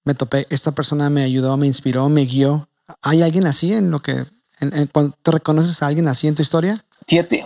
me 0.04 0.14
topé, 0.14 0.46
esta 0.50 0.72
persona 0.72 1.10
me 1.10 1.24
ayudó, 1.24 1.56
me 1.56 1.66
inspiró, 1.66 2.08
me 2.08 2.24
guió. 2.24 2.68
¿Hay 3.02 3.22
alguien 3.22 3.46
así 3.46 3.72
en 3.72 3.90
lo 3.90 4.00
que, 4.00 4.26
en, 4.60 4.86
cuando 4.92 5.16
te 5.22 5.32
reconoces 5.32 5.82
a 5.82 5.88
alguien 5.88 6.06
así 6.06 6.28
en 6.28 6.36
tu 6.36 6.42
historia? 6.42 6.84
Fíjate, 7.08 7.44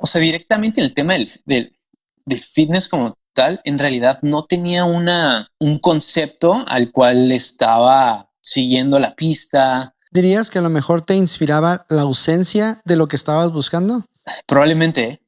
o, 0.00 0.06
sea, 0.06 0.20
directamente 0.20 0.80
el 0.80 0.94
tema 0.94 1.14
del, 1.14 1.30
del, 1.44 1.76
del 2.24 2.38
fitness 2.38 2.88
como 2.88 3.16
tal, 3.32 3.60
en 3.64 3.78
realidad 3.78 4.18
no 4.22 4.44
tenía 4.44 4.84
una, 4.84 5.50
un 5.60 5.78
concepto 5.78 6.64
al 6.66 6.90
cual 6.90 7.30
estaba 7.32 8.30
siguiendo 8.40 8.98
la 8.98 9.14
pista. 9.14 9.94
¿Dirías 10.10 10.50
que 10.50 10.58
a 10.58 10.62
lo 10.62 10.70
mejor 10.70 11.02
te 11.02 11.14
inspiraba 11.14 11.86
la 11.88 12.02
ausencia 12.02 12.80
de 12.84 12.96
lo 12.96 13.08
que 13.08 13.16
estabas 13.16 13.52
buscando? 13.52 14.04
Probablemente. 14.46 15.20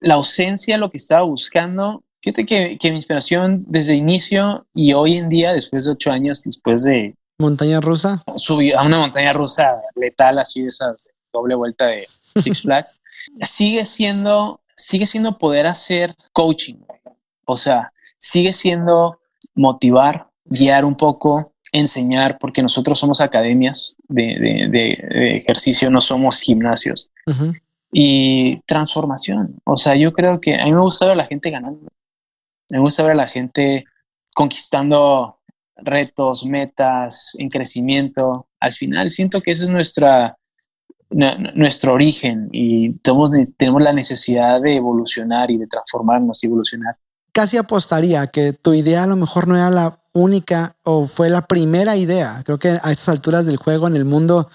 La 0.00 0.14
ausencia 0.14 0.74
de 0.74 0.78
lo 0.78 0.90
que 0.90 0.98
estaba 0.98 1.22
buscando. 1.22 2.04
Fíjate 2.20 2.44
que, 2.44 2.76
que 2.78 2.90
mi 2.90 2.96
inspiración 2.96 3.64
desde 3.66 3.94
inicio 3.94 4.66
y 4.74 4.92
hoy 4.92 5.16
en 5.16 5.28
día, 5.28 5.52
después 5.52 5.84
de 5.84 5.92
ocho 5.92 6.10
años, 6.10 6.42
después 6.44 6.82
de... 6.82 7.14
Montaña 7.38 7.80
rusa. 7.80 8.22
Subí 8.36 8.72
a 8.72 8.82
una 8.82 8.98
montaña 8.98 9.32
rusa 9.32 9.76
letal, 9.94 10.38
así 10.38 10.62
de 10.62 10.68
esas 10.68 11.08
doble 11.32 11.54
vuelta 11.54 11.86
de 11.86 12.08
Six 12.42 12.62
Flags. 12.62 13.00
sigue 13.42 13.84
siendo, 13.84 14.60
sigue 14.76 15.06
siendo 15.06 15.38
poder 15.38 15.66
hacer 15.66 16.14
coaching 16.32 16.76
o 17.46 17.56
sea, 17.56 17.92
sigue 18.18 18.52
siendo 18.52 19.20
motivar, 19.54 20.28
guiar 20.44 20.84
un 20.84 20.96
poco, 20.96 21.54
enseñar, 21.72 22.38
porque 22.38 22.62
nosotros 22.62 22.98
somos 22.98 23.20
academias 23.20 23.96
de, 24.08 25.36
ejercicio, 25.36 25.90
no 25.90 26.00
somos 26.00 26.40
gimnasios. 26.40 27.10
Y 27.92 28.60
transformación. 28.66 29.56
O 29.64 29.76
sea, 29.76 29.94
yo 29.94 30.12
creo 30.12 30.40
que 30.40 30.60
a 30.60 30.64
mí 30.64 30.72
me 30.72 30.80
gusta 30.80 31.06
ver 31.06 31.14
a 31.14 31.22
la 31.22 31.26
gente 31.26 31.50
ganando. 31.50 31.88
Me 32.70 32.78
gusta 32.78 33.02
ver 33.04 33.12
a 33.12 33.16
la 33.16 33.28
gente 33.28 33.84
conquistando 34.34 35.38
retos, 35.76 36.44
metas, 36.44 37.36
en 37.38 37.48
crecimiento. 37.48 38.48
Al 38.60 38.72
final 38.72 39.10
siento 39.10 39.40
que 39.40 39.52
ese 39.52 39.64
es 39.64 39.70
nuestra, 39.70 40.36
nuestro 41.10 41.92
origen 41.92 42.48
y 42.52 42.92
tenemos, 42.94 43.30
tenemos 43.56 43.82
la 43.82 43.92
necesidad 43.92 44.60
de 44.60 44.76
evolucionar 44.76 45.50
y 45.50 45.56
de 45.56 45.66
transformarnos 45.66 46.42
y 46.42 46.46
evolucionar 46.46 46.96
casi 47.36 47.58
apostaría 47.58 48.28
que 48.28 48.54
tu 48.54 48.72
idea 48.72 49.04
a 49.04 49.06
lo 49.06 49.14
mejor 49.14 49.46
no 49.46 49.56
era 49.56 49.68
la 49.68 50.00
única 50.14 50.74
o 50.84 51.06
fue 51.06 51.28
la 51.28 51.46
primera 51.46 51.94
idea. 51.94 52.40
Creo 52.46 52.58
que 52.58 52.78
a 52.82 52.90
estas 52.90 53.10
alturas 53.10 53.44
del 53.44 53.58
juego 53.58 53.86
en 53.86 53.94
el 53.94 54.06
mundo 54.06 54.48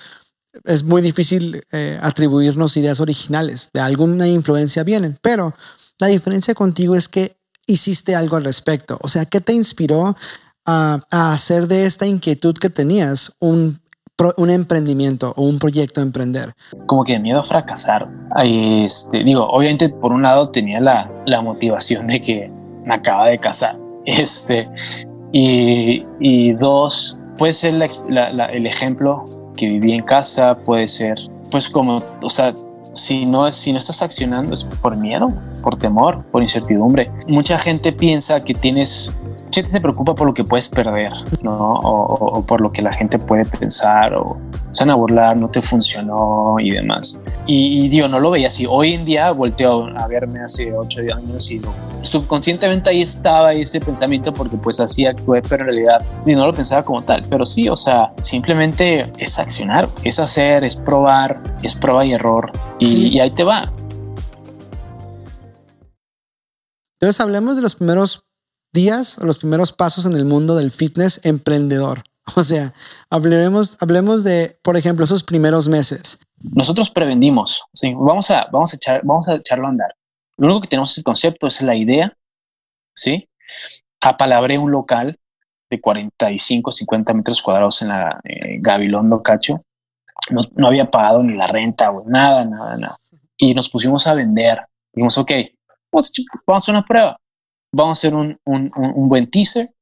es 0.63 0.81
muy 0.81 1.03
difícil 1.03 1.63
eh, 1.71 1.99
atribuirnos 2.01 2.75
ideas 2.77 2.99
originales. 2.99 3.69
De 3.71 3.81
alguna 3.81 4.27
influencia 4.27 4.81
vienen, 4.83 5.19
pero 5.21 5.53
la 5.99 6.07
diferencia 6.07 6.55
contigo 6.55 6.95
es 6.95 7.07
que 7.07 7.37
hiciste 7.67 8.15
algo 8.15 8.35
al 8.35 8.45
respecto. 8.45 8.97
O 9.03 9.09
sea, 9.09 9.25
¿qué 9.25 9.41
te 9.41 9.53
inspiró 9.53 10.15
a, 10.65 11.01
hacer 11.11 11.67
de 11.67 11.85
esta 11.85 12.07
inquietud 12.07 12.57
que 12.57 12.71
tenías 12.71 13.31
un, 13.39 13.79
un 14.37 14.49
emprendimiento 14.49 15.33
o 15.35 15.43
un 15.43 15.59
proyecto 15.59 16.01
a 16.01 16.03
emprender? 16.03 16.53
Como 16.85 17.03
que 17.03 17.19
miedo 17.19 17.39
a 17.39 17.43
fracasar. 17.43 18.07
Este, 18.43 19.23
digo, 19.23 19.47
obviamente 19.47 19.89
por 19.89 20.11
un 20.11 20.21
lado 20.21 20.49
tenía 20.49 20.79
la, 20.79 21.11
la 21.25 21.41
motivación 21.41 22.07
de 22.07 22.21
que 22.21 22.51
me 22.85 22.95
acaba 22.95 23.27
de 23.27 23.37
casar. 23.37 23.77
Este, 24.03 24.67
y, 25.31 26.01
y 26.19 26.53
dos, 26.53 27.19
puede 27.37 27.53
ser 27.53 27.75
el 27.75 28.65
ejemplo 28.65 29.23
que 29.55 29.67
viví 29.69 29.91
en 29.91 30.03
casa, 30.03 30.57
puede 30.57 30.87
ser, 30.87 31.19
pues 31.51 31.69
como, 31.69 32.01
o 32.23 32.29
sea, 32.29 32.53
si 32.93 33.25
no, 33.25 33.51
si 33.51 33.71
no 33.71 33.79
estás 33.79 34.01
accionando 34.01 34.53
es 34.53 34.63
por 34.63 34.97
miedo, 34.97 35.31
por 35.61 35.77
temor, 35.77 36.25
por 36.31 36.41
incertidumbre. 36.41 37.11
Mucha 37.27 37.57
gente 37.57 37.91
piensa 37.91 38.43
que 38.43 38.53
tienes 38.53 39.11
gente 39.51 39.69
se 39.69 39.81
preocupa 39.81 40.15
por 40.15 40.27
lo 40.27 40.33
que 40.33 40.43
puedes 40.43 40.69
perder, 40.69 41.11
¿no? 41.41 41.55
O, 41.57 42.45
por 42.45 42.61
lo 42.61 42.71
que 42.71 42.81
la 42.81 42.91
gente 42.91 43.19
puede 43.19 43.45
pensar, 43.45 44.13
o 44.13 44.39
se 44.71 44.83
van 44.83 44.91
a 44.91 44.95
burlar, 44.95 45.37
no 45.37 45.49
te 45.49 45.61
funcionó 45.61 46.55
y 46.59 46.71
demás. 46.71 47.19
Y, 47.45 47.89
digo, 47.89 48.07
no 48.07 48.19
lo 48.19 48.31
veía 48.31 48.47
así. 48.47 48.65
Hoy 48.67 48.93
en 48.93 49.05
día 49.05 49.31
volteo 49.31 49.87
a 49.97 50.07
verme 50.07 50.39
hace 50.39 50.73
ocho 50.73 51.01
años 51.13 51.51
y 51.51 51.61
subconscientemente 52.01 52.89
ahí 52.89 53.01
estaba 53.01 53.53
ese 53.53 53.79
pensamiento 53.79 54.33
porque 54.33 54.57
pues 54.57 54.79
así 54.79 55.05
actué, 55.05 55.41
pero 55.41 55.63
en 55.63 55.71
realidad 55.71 56.05
y 56.25 56.33
no 56.33 56.45
lo 56.45 56.53
pensaba 56.53 56.83
como 56.83 57.03
tal. 57.03 57.23
Pero 57.29 57.45
sí, 57.45 57.67
o 57.67 57.75
sea, 57.75 58.13
simplemente 58.19 59.11
es 59.17 59.37
accionar, 59.37 59.89
es 60.03 60.19
hacer, 60.19 60.63
es 60.63 60.77
probar, 60.77 61.41
es 61.61 61.75
prueba 61.75 62.05
y 62.05 62.13
error 62.13 62.51
y, 62.79 63.07
y 63.07 63.19
ahí 63.19 63.31
te 63.31 63.43
va. 63.43 63.71
Entonces 66.99 67.19
hablemos 67.19 67.55
de 67.55 67.63
los 67.63 67.75
primeros 67.75 68.23
días 68.73 69.17
o 69.17 69.25
los 69.25 69.37
primeros 69.37 69.73
pasos 69.73 70.05
en 70.05 70.13
el 70.13 70.25
mundo 70.25 70.55
del 70.55 70.71
fitness 70.71 71.19
emprendedor. 71.23 72.03
O 72.35 72.43
sea, 72.43 72.73
hablemos, 73.09 73.77
hablemos 73.81 74.23
de, 74.23 74.57
por 74.61 74.77
ejemplo, 74.77 75.03
esos 75.03 75.23
primeros 75.23 75.67
meses. 75.67 76.19
Nosotros 76.53 76.89
prevenimos, 76.89 77.63
¿sí? 77.73 77.93
vamos, 77.95 78.29
a, 78.31 78.47
vamos, 78.51 78.71
a 78.71 78.75
echar, 78.75 79.01
vamos 79.03 79.27
a 79.27 79.35
echarlo 79.35 79.65
a 79.65 79.69
andar. 79.71 79.95
Lo 80.37 80.45
único 80.45 80.61
que 80.61 80.67
tenemos 80.67 80.91
es 80.91 80.99
el 80.99 81.03
concepto, 81.03 81.47
es 81.47 81.61
la 81.61 81.75
idea, 81.75 82.15
¿sí? 82.93 83.27
Apalabré 83.99 84.57
un 84.57 84.71
local 84.71 85.19
de 85.69 85.81
45, 85.81 86.71
50 86.71 87.13
metros 87.13 87.41
cuadrados 87.41 87.81
en 87.81 87.89
la 87.89 88.19
eh, 88.23 88.57
Gabilondo 88.59 89.21
Cacho. 89.21 89.63
No, 90.29 90.41
no, 90.55 90.67
había 90.67 90.89
pagado 90.89 91.23
ni 91.23 91.35
la 91.35 91.47
renta, 91.47 91.91
nada, 92.05 92.45
nada, 92.45 92.77
nada. 92.77 92.97
Y 93.35 93.53
nos 93.53 93.69
pusimos 93.69 94.07
a 94.07 94.13
vender. 94.13 94.61
Dijimos, 94.93 95.17
ok, 95.17 95.31
vamos 95.91 96.11
a 96.47 96.53
hacer 96.57 96.73
una 96.75 96.85
prueba 96.85 97.20
vamos 97.71 97.97
a 97.97 97.99
hacer 97.99 98.15
un, 98.15 98.37
un, 98.45 98.71
un 98.75 99.09
buen 99.09 99.29
teaser, 99.29 99.73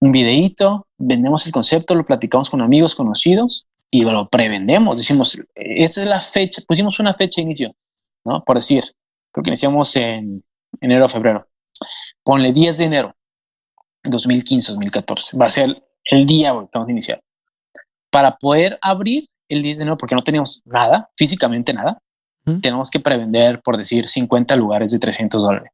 un 0.00 0.12
videíto, 0.12 0.86
vendemos 0.98 1.46
el 1.46 1.52
concepto, 1.52 1.94
lo 1.94 2.04
platicamos 2.04 2.50
con 2.50 2.60
amigos 2.60 2.94
conocidos 2.94 3.66
y 3.90 4.02
lo 4.02 4.28
prevendemos. 4.28 4.98
Decimos, 4.98 5.38
esa 5.54 6.02
es 6.02 6.06
la 6.08 6.20
fecha, 6.20 6.62
pusimos 6.66 6.98
una 7.00 7.12
fecha 7.14 7.40
de 7.40 7.42
inicio, 7.42 7.74
¿no? 8.24 8.42
Por 8.44 8.56
decir, 8.56 8.84
creo 9.32 9.42
que 9.42 9.50
iniciamos 9.50 9.94
en 9.96 10.42
enero 10.80 11.06
o 11.06 11.08
febrero. 11.08 11.46
Ponle 12.22 12.52
10 12.52 12.78
de 12.78 12.84
enero 12.84 13.16
2015, 14.04 14.72
2014. 14.72 15.36
Va 15.36 15.46
a 15.46 15.50
ser 15.50 15.82
el 16.04 16.26
día 16.26 16.50
que 16.50 16.68
vamos 16.72 16.88
a 16.88 16.92
iniciar. 16.92 17.22
Para 18.10 18.36
poder 18.36 18.78
abrir 18.82 19.28
el 19.48 19.62
10 19.62 19.78
de 19.78 19.82
enero, 19.82 19.98
porque 19.98 20.14
no 20.14 20.22
teníamos 20.22 20.62
nada, 20.64 21.10
físicamente 21.14 21.72
nada, 21.72 21.98
tenemos 22.62 22.90
que 22.90 23.00
prevender, 23.00 23.60
por 23.62 23.76
decir, 23.76 24.08
50 24.08 24.56
lugares 24.56 24.90
de 24.90 24.98
300 24.98 25.42
dólares. 25.42 25.70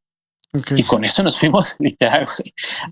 Y 0.77 0.83
con 0.85 1.05
eso 1.05 1.23
nos 1.23 1.39
fuimos 1.39 1.77
literal 1.81 2.27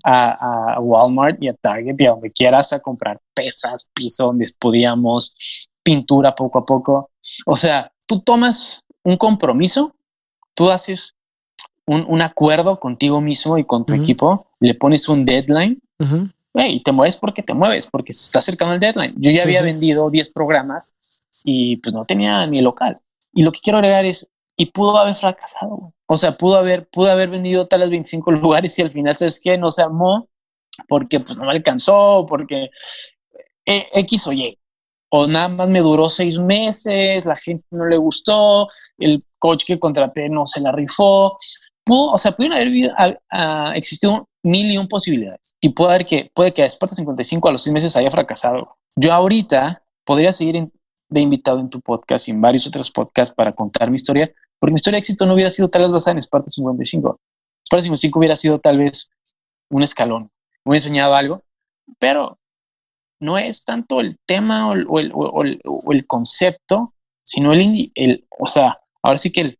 a, 0.03 0.77
Walmart 0.79 1.41
y 1.41 1.47
a 1.47 1.53
Target 1.53 1.95
y 1.99 2.05
a 2.05 2.11
donde 2.11 2.31
quieras 2.31 2.73
a 2.73 2.79
comprar 2.79 3.19
pesas, 3.33 3.89
piso 3.93 4.27
donde 4.27 4.45
podíamos, 4.59 5.35
pintura 5.83 6.35
poco 6.35 6.59
a 6.59 6.65
poco. 6.65 7.11
O 7.45 7.55
sea, 7.55 7.91
tú 8.07 8.21
tomas 8.21 8.85
un 9.03 9.17
compromiso, 9.17 9.95
tú 10.53 10.69
haces 10.69 11.15
un, 11.85 12.21
acuerdo 12.21 12.79
contigo 12.79 13.21
mismo 13.21 13.57
y 13.57 13.63
con 13.63 13.85
tu 13.85 13.93
equipo, 13.93 14.47
le 14.59 14.73
pones 14.73 15.07
un 15.07 15.25
deadline 15.25 15.79
y 16.63 16.81
te 16.81 16.91
mueves 16.91 17.17
porque 17.17 17.43
te 17.43 17.53
mueves, 17.53 17.87
porque 17.87 18.13
se 18.13 18.23
está 18.23 18.39
acercando 18.39 18.73
el 18.73 18.79
deadline. 18.79 19.13
Yo 19.17 19.31
ya 19.31 19.43
había 19.43 19.61
vendido 19.61 20.09
10 20.09 20.29
programas 20.31 20.95
y 21.43 21.77
pues 21.77 21.93
no 21.93 22.05
tenía 22.05 22.45
ni 22.47 22.61
local. 22.61 22.99
Y 23.33 23.43
lo 23.43 23.51
que 23.51 23.59
quiero 23.59 23.77
agregar 23.77 24.05
es, 24.05 24.31
y 24.57 24.67
pudo 24.67 24.97
haber 24.97 25.15
fracasado. 25.15 25.93
O 26.07 26.17
sea, 26.17 26.37
pudo 26.37 26.57
haber, 26.57 26.87
pudo 26.89 27.11
haber 27.11 27.29
vendido 27.29 27.67
tal 27.67 27.81
vez 27.81 27.89
25 27.89 28.31
lugares 28.31 28.77
y 28.79 28.81
al 28.81 28.91
final, 28.91 29.15
¿sabes 29.15 29.39
qué? 29.43 29.57
No 29.57 29.71
se 29.71 29.81
armó 29.81 30.27
porque 30.87 31.19
pues 31.19 31.37
no 31.37 31.45
me 31.45 31.51
alcanzó, 31.51 32.25
porque 32.27 32.69
eh, 33.65 33.87
X 33.93 34.27
o 34.27 34.33
Y. 34.33 34.57
O 35.09 35.27
nada 35.27 35.47
más 35.47 35.69
me 35.69 35.79
duró 35.79 36.09
seis 36.09 36.37
meses, 36.37 37.25
la 37.25 37.37
gente 37.37 37.65
no 37.71 37.85
le 37.85 37.97
gustó, 37.97 38.67
el 38.97 39.23
coach 39.39 39.63
que 39.65 39.79
contraté 39.79 40.29
no 40.29 40.45
se 40.45 40.59
la 40.59 40.71
rifó. 40.71 41.37
Pudo, 41.85 42.13
o 42.13 42.17
sea, 42.17 42.33
pudieron 42.33 42.57
haber 42.57 43.21
existido 43.75 44.27
mil 44.43 44.69
y 44.71 44.77
un 44.77 44.87
posibilidades. 44.87 45.55
Y 45.61 45.69
puede, 45.69 45.91
haber 45.91 46.05
que, 46.05 46.31
puede 46.33 46.53
que 46.53 46.63
a 46.63 46.65
Esparta 46.65 46.95
55 46.95 47.47
a 47.47 47.51
los 47.51 47.61
seis 47.61 47.73
meses 47.73 47.95
haya 47.95 48.09
fracasado. 48.09 48.77
Yo 48.95 49.13
ahorita 49.13 49.83
podría 50.03 50.33
seguir 50.33 50.69
de 51.09 51.21
invitado 51.21 51.59
en 51.59 51.69
tu 51.69 51.81
podcast 51.81 52.27
y 52.27 52.31
en 52.31 52.41
varios 52.41 52.67
otros 52.67 52.91
podcasts 52.91 53.33
para 53.33 53.53
contar 53.53 53.89
mi 53.89 53.95
historia, 53.95 54.31
porque 54.59 54.71
mi 54.71 54.77
historia 54.77 54.97
de 54.97 54.99
éxito 54.99 55.25
no 55.25 55.33
hubiera 55.33 55.49
sido 55.49 55.69
tal 55.69 55.83
vez 55.83 55.91
basada 55.91 56.13
en 56.13 56.19
Esparta 56.19 56.49
55. 56.49 57.19
Esparta 57.63 57.83
55 57.83 58.19
hubiera 58.19 58.35
sido 58.35 58.59
tal 58.59 58.77
vez 58.77 59.09
un 59.69 59.83
escalón. 59.83 60.31
Me 60.63 60.77
enseñado 60.77 61.15
algo, 61.15 61.43
pero 61.99 62.39
no 63.19 63.37
es 63.37 63.63
tanto 63.63 64.01
el 64.01 64.17
tema 64.25 64.69
o 64.69 64.73
el, 64.73 66.07
concepto, 66.07 66.93
sino 67.23 67.53
el, 67.53 67.91
el, 67.95 68.27
o 68.39 68.47
sea, 68.47 68.75
ahora 69.01 69.17
sí 69.17 69.31
que 69.31 69.57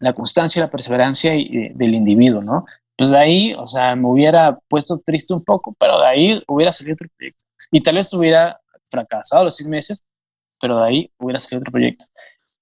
la 0.00 0.14
constancia, 0.14 0.62
la 0.62 0.70
perseverancia 0.70 1.32
del 1.32 1.94
individuo, 1.94 2.42
¿no? 2.42 2.64
Pues 2.96 3.10
de 3.10 3.18
ahí, 3.18 3.54
o 3.54 3.66
sea, 3.66 3.94
me 3.96 4.08
hubiera 4.08 4.58
puesto 4.68 4.98
triste 4.98 5.32
un 5.34 5.44
poco, 5.44 5.74
pero 5.78 5.98
de 6.00 6.06
ahí 6.06 6.42
hubiera 6.48 6.72
salido 6.72 6.94
otro 6.94 7.08
proyecto. 7.16 7.44
Y 7.70 7.80
tal 7.82 7.94
vez 7.94 8.12
hubiera 8.12 8.60
fracasado 8.90 9.44
los 9.44 9.56
seis 9.56 9.68
meses, 9.68 10.02
pero 10.60 10.80
de 10.80 10.86
ahí 10.86 11.12
hubiera 11.18 11.40
salido 11.40 11.60
otro 11.60 11.72
proyecto. 11.72 12.06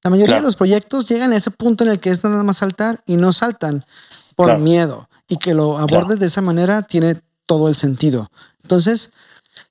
La 0.05 0.11
mayoría 0.11 0.37
de 0.37 0.43
los 0.43 0.57
proyectos 0.57 1.09
llegan 1.09 1.33
a 1.33 1.37
ese 1.37 1.51
punto 1.51 1.85
en 1.85 1.91
el 1.91 2.01
que 2.01 2.11
es 2.11 2.23
nada 2.23 2.43
más 2.43 2.59
saltar 2.59 3.03
y 3.07 3.17
no 3.17 3.33
saltan 3.33 3.85
por 4.37 4.59
miedo. 4.59 5.09
Y 5.27 5.39
que 5.39 5.55
lo 5.55 5.79
abordes 5.79 6.19
de 6.19 6.27
esa 6.27 6.41
manera 6.41 6.83
tiene 6.83 7.21
todo 7.47 7.69
el 7.69 7.77
sentido. 7.77 8.31
Entonces, 8.63 9.13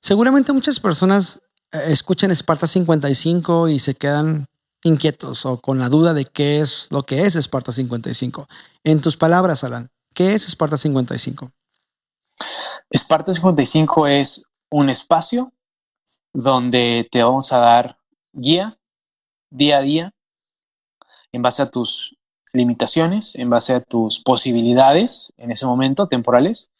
seguramente 0.00 0.52
muchas 0.52 0.80
personas 0.80 1.40
eh, 1.72 1.84
escuchan 1.88 2.30
Esparta 2.30 2.66
55 2.66 3.68
y 3.68 3.78
se 3.78 3.94
quedan 3.94 4.46
inquietos 4.84 5.44
o 5.46 5.60
con 5.60 5.78
la 5.78 5.88
duda 5.88 6.14
de 6.14 6.24
qué 6.24 6.60
es 6.60 6.88
lo 6.90 7.04
que 7.04 7.22
es 7.22 7.34
Esparta 7.34 7.72
55. 7.72 8.48
En 8.84 9.00
tus 9.00 9.16
palabras, 9.16 9.64
Alan, 9.64 9.90
¿qué 10.14 10.34
es 10.34 10.46
Esparta 10.46 10.76
55? 10.76 11.50
Esparta 12.90 13.34
55 13.34 14.06
es 14.06 14.44
un 14.70 14.90
espacio 14.90 15.52
donde 16.32 17.08
te 17.10 17.22
vamos 17.22 17.52
a 17.52 17.58
dar 17.58 17.98
guía 18.32 18.78
día 19.50 19.78
a 19.78 19.82
día 19.82 20.14
en 21.32 21.42
base 21.42 21.62
a 21.62 21.70
tus 21.70 22.16
limitaciones, 22.52 23.34
en 23.34 23.50
base 23.50 23.74
a 23.74 23.80
tus 23.80 24.20
posibilidades 24.20 25.32
en 25.36 25.50
ese 25.50 25.66
momento 25.66 26.08
temporales, 26.08 26.70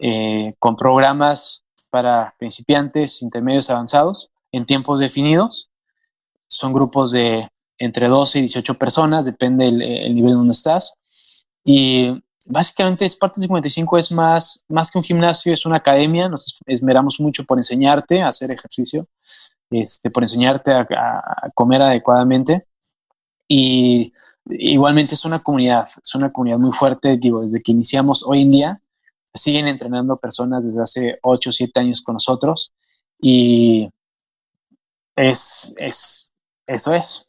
eh, 0.00 0.54
con 0.58 0.76
programas 0.76 1.64
para 1.90 2.34
principiantes, 2.38 3.22
intermedios, 3.22 3.70
avanzados, 3.70 4.30
en 4.52 4.66
tiempos 4.66 5.00
definidos. 5.00 5.70
Son 6.48 6.72
grupos 6.72 7.12
de 7.12 7.48
entre 7.78 8.08
12 8.08 8.38
y 8.38 8.42
18 8.42 8.74
personas, 8.74 9.26
depende 9.26 9.68
el, 9.68 10.14
nivel 10.14 10.34
donde 10.34 10.52
estás. 10.52 10.94
Y 11.64 12.22
básicamente 12.46 13.04
Esparta 13.04 13.40
55 13.40 13.98
es 13.98 14.12
más, 14.12 14.64
más 14.68 14.90
que 14.90 14.98
un 14.98 15.04
gimnasio, 15.04 15.52
es 15.52 15.66
una 15.66 15.76
academia. 15.76 16.28
Nos 16.28 16.58
esmeramos 16.66 17.20
mucho 17.20 17.44
por 17.44 17.58
enseñarte 17.58 18.22
a 18.22 18.28
hacer 18.28 18.50
ejercicio, 18.50 19.06
este, 19.70 20.10
por 20.10 20.22
enseñarte 20.22 20.72
a 20.72 21.50
comer 21.54 21.82
adecuadamente. 21.82 22.66
Y 23.48 24.12
igualmente 24.48 25.14
es 25.14 25.24
una 25.24 25.42
comunidad, 25.42 25.86
es 26.02 26.14
una 26.14 26.32
comunidad 26.32 26.58
muy 26.58 26.72
fuerte, 26.72 27.16
digo, 27.16 27.42
desde 27.42 27.62
que 27.62 27.72
iniciamos 27.72 28.22
hoy 28.24 28.42
en 28.42 28.50
día, 28.50 28.80
siguen 29.34 29.68
entrenando 29.68 30.16
personas 30.16 30.64
desde 30.66 30.82
hace 30.82 31.18
8 31.22 31.50
o 31.50 31.52
7 31.52 31.80
años 31.80 32.00
con 32.00 32.14
nosotros 32.14 32.72
y 33.20 33.90
es, 35.14 35.74
es, 35.78 36.32
eso 36.66 36.94
es. 36.94 37.28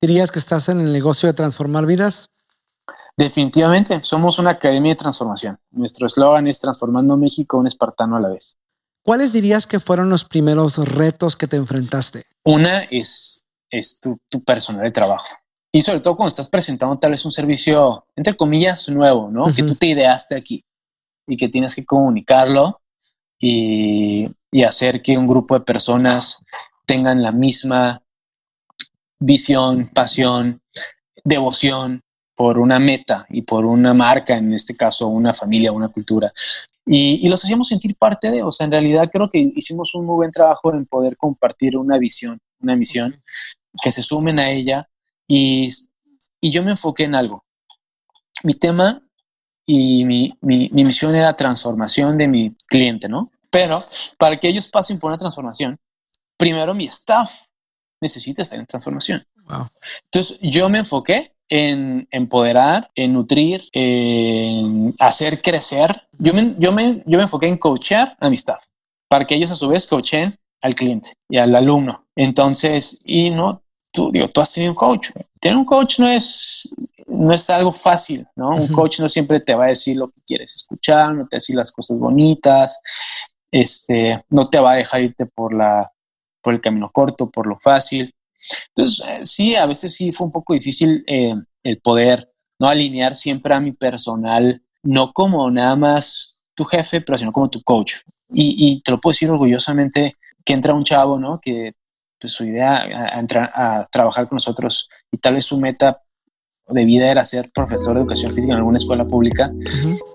¿Dirías 0.00 0.30
que 0.30 0.38
estás 0.38 0.68
en 0.68 0.80
el 0.80 0.92
negocio 0.92 1.28
de 1.28 1.34
transformar 1.34 1.86
vidas? 1.86 2.30
Definitivamente, 3.16 4.02
somos 4.02 4.38
una 4.38 4.50
academia 4.50 4.92
de 4.92 4.96
transformación. 4.96 5.58
Nuestro 5.70 6.06
eslogan 6.06 6.46
es 6.46 6.58
Transformando 6.58 7.16
México, 7.18 7.58
un 7.58 7.66
espartano 7.66 8.16
a 8.16 8.20
la 8.20 8.28
vez. 8.28 8.56
¿Cuáles 9.02 9.32
dirías 9.32 9.66
que 9.66 9.80
fueron 9.80 10.08
los 10.08 10.24
primeros 10.24 10.76
retos 10.78 11.36
que 11.36 11.46
te 11.46 11.56
enfrentaste? 11.56 12.24
Una 12.44 12.84
es, 12.84 13.44
es 13.68 14.00
tu, 14.00 14.18
tu 14.28 14.42
personal 14.42 14.84
de 14.84 14.90
trabajo. 14.90 15.26
Y 15.72 15.82
sobre 15.82 16.00
todo 16.00 16.16
cuando 16.16 16.30
estás 16.30 16.48
presentando 16.48 16.98
tal 16.98 17.12
vez 17.12 17.24
un 17.24 17.32
servicio, 17.32 18.04
entre 18.16 18.34
comillas, 18.34 18.88
nuevo, 18.88 19.30
¿no? 19.30 19.44
Que 19.54 19.62
tú 19.62 19.74
te 19.74 19.86
ideaste 19.86 20.34
aquí 20.34 20.64
y 21.26 21.36
que 21.36 21.48
tienes 21.48 21.74
que 21.74 21.84
comunicarlo 21.84 22.80
y, 23.38 24.28
y 24.50 24.62
hacer 24.64 25.00
que 25.00 25.16
un 25.16 25.28
grupo 25.28 25.54
de 25.54 25.64
personas 25.64 26.42
tengan 26.86 27.22
la 27.22 27.30
misma 27.30 28.02
visión, 29.20 29.88
pasión, 29.94 30.60
devoción 31.22 32.02
por 32.34 32.58
una 32.58 32.78
meta 32.78 33.26
y 33.28 33.42
por 33.42 33.64
una 33.64 33.94
marca, 33.94 34.36
en 34.36 34.52
este 34.54 34.74
caso 34.74 35.06
una 35.06 35.32
familia, 35.34 35.72
una 35.72 35.88
cultura. 35.88 36.32
Y, 36.84 37.20
y, 37.24 37.28
los 37.28 37.44
hacíamos 37.44 37.68
sentir 37.68 37.94
parte 37.94 38.30
de, 38.30 38.42
o 38.42 38.50
sea, 38.50 38.64
en 38.64 38.72
realidad 38.72 39.08
creo 39.12 39.30
que 39.30 39.52
hicimos 39.54 39.94
un 39.94 40.06
muy 40.06 40.16
buen 40.16 40.30
trabajo 40.32 40.74
en 40.74 40.86
poder 40.86 41.16
compartir 41.16 41.76
una 41.76 41.98
visión, 41.98 42.40
una 42.60 42.74
misión, 42.74 43.22
que 43.82 43.92
se 43.92 44.02
sumen 44.02 44.40
a 44.40 44.50
ella 44.50 44.88
y, 45.30 45.68
y 46.40 46.50
yo 46.50 46.64
me 46.64 46.72
enfoqué 46.72 47.04
en 47.04 47.14
algo. 47.14 47.44
Mi 48.42 48.54
tema 48.54 49.00
y 49.64 50.04
mi, 50.04 50.36
mi, 50.40 50.68
mi, 50.72 50.84
misión 50.84 51.14
era 51.14 51.36
transformación 51.36 52.18
de 52.18 52.26
mi 52.26 52.56
cliente, 52.66 53.08
¿no? 53.08 53.30
Pero 53.48 53.86
para 54.18 54.40
que 54.40 54.48
ellos 54.48 54.68
pasen 54.68 54.98
por 54.98 55.10
una 55.10 55.18
transformación, 55.18 55.78
primero 56.36 56.74
mi 56.74 56.86
staff 56.86 57.46
necesita 58.00 58.42
estar 58.42 58.58
en 58.58 58.66
transformación. 58.66 59.24
Entonces 60.06 60.36
yo 60.42 60.68
me 60.68 60.78
enfoqué 60.78 61.32
en 61.48 62.08
empoderar, 62.10 62.90
en 62.96 63.12
nutrir, 63.12 63.62
en 63.72 64.94
hacer 64.98 65.40
crecer. 65.40 66.08
Yo 66.18 66.34
me, 66.34 66.56
yo 66.58 66.72
me, 66.72 67.04
yo 67.06 67.18
me 67.18 67.22
enfoqué 67.22 67.46
en 67.46 67.56
coachar 67.56 68.16
a 68.18 68.28
mi 68.28 68.34
staff 68.34 68.64
para 69.08 69.26
que 69.26 69.36
ellos 69.36 69.52
a 69.52 69.56
su 69.56 69.68
vez 69.68 69.86
coachen 69.86 70.40
al 70.62 70.74
cliente 70.74 71.12
y 71.28 71.38
al 71.38 71.54
alumno. 71.54 72.04
Entonces, 72.16 73.00
y 73.04 73.30
no, 73.30 73.62
tú, 73.92 74.10
digo, 74.12 74.28
tú 74.28 74.40
has 74.40 74.52
tenido 74.52 74.72
un 74.72 74.76
coach. 74.76 75.10
Tener 75.38 75.56
un 75.56 75.64
coach 75.64 75.98
no 75.98 76.08
es, 76.08 76.74
no 77.06 77.32
es 77.32 77.48
algo 77.50 77.72
fácil, 77.72 78.26
¿no? 78.36 78.50
Un 78.50 78.68
coach 78.68 79.00
no 79.00 79.08
siempre 79.08 79.40
te 79.40 79.54
va 79.54 79.64
a 79.64 79.68
decir 79.68 79.96
lo 79.96 80.08
que 80.08 80.20
quieres 80.26 80.54
escuchar, 80.54 81.14
no 81.14 81.24
te 81.24 81.34
va 81.34 81.36
a 81.36 81.36
decir 81.36 81.56
las 81.56 81.72
cosas 81.72 81.98
bonitas, 81.98 82.80
este, 83.50 84.24
no 84.28 84.48
te 84.48 84.60
va 84.60 84.72
a 84.72 84.76
dejar 84.76 85.02
irte 85.02 85.26
por, 85.26 85.54
la, 85.54 85.90
por 86.42 86.54
el 86.54 86.60
camino 86.60 86.90
corto, 86.90 87.30
por 87.30 87.46
lo 87.46 87.58
fácil. 87.58 88.14
Entonces, 88.68 89.06
eh, 89.06 89.24
sí, 89.24 89.54
a 89.56 89.66
veces 89.66 89.94
sí 89.94 90.12
fue 90.12 90.26
un 90.26 90.32
poco 90.32 90.54
difícil 90.54 91.04
eh, 91.06 91.34
el 91.62 91.80
poder 91.80 92.30
no 92.58 92.68
alinear 92.68 93.14
siempre 93.14 93.54
a 93.54 93.60
mi 93.60 93.72
personal, 93.72 94.62
no 94.82 95.12
como 95.12 95.50
nada 95.50 95.76
más 95.76 96.40
tu 96.54 96.64
jefe, 96.64 97.00
pero 97.00 97.18
sino 97.18 97.32
como 97.32 97.48
tu 97.48 97.62
coach. 97.62 97.96
Y, 98.32 98.54
y 98.58 98.80
te 98.82 98.92
lo 98.92 99.00
puedo 99.00 99.12
decir 99.12 99.30
orgullosamente 99.30 100.16
que 100.44 100.52
entra 100.52 100.74
un 100.74 100.84
chavo, 100.84 101.18
¿no? 101.18 101.40
Que 101.40 101.72
pues, 102.20 102.32
su 102.32 102.44
idea 102.44 102.82
a, 102.82 103.18
entrar, 103.18 103.50
a 103.54 103.88
trabajar 103.90 104.28
con 104.28 104.36
nosotros 104.36 104.88
y 105.10 105.18
tal 105.18 105.34
vez 105.34 105.46
su 105.46 105.58
meta 105.58 106.00
de 106.68 106.84
vida 106.84 107.10
era 107.10 107.24
ser 107.24 107.50
profesor 107.50 107.94
de 107.94 108.00
educación 108.00 108.32
física 108.32 108.52
en 108.52 108.58
alguna 108.58 108.76
escuela 108.76 109.04
pública, 109.04 109.50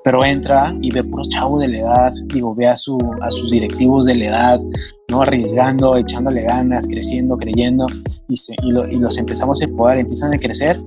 pero 0.03 0.23
entra 0.23 0.73
y 0.81 0.89
ve 0.91 1.03
puros 1.03 1.27
chavos 1.27 1.59
de 1.59 1.67
la 1.67 1.79
edad, 1.79 2.11
digo, 2.27 2.55
ve 2.55 2.67
a, 2.67 2.75
su, 2.75 2.97
a 3.21 3.29
sus 3.29 3.51
directivos 3.51 4.05
de 4.05 4.15
la 4.15 4.25
edad, 4.25 4.59
¿no? 5.09 5.21
Arriesgando, 5.21 5.97
echándole 5.97 6.43
ganas, 6.43 6.87
creciendo, 6.87 7.35
creyendo, 7.37 7.87
y, 8.29 8.35
y, 8.35 8.69
y 8.69 8.99
los 8.99 9.17
empezamos 9.17 9.61
a 9.61 9.67
poder, 9.67 9.99
empiezan 9.99 10.33
a 10.33 10.37
crecer, 10.37 10.81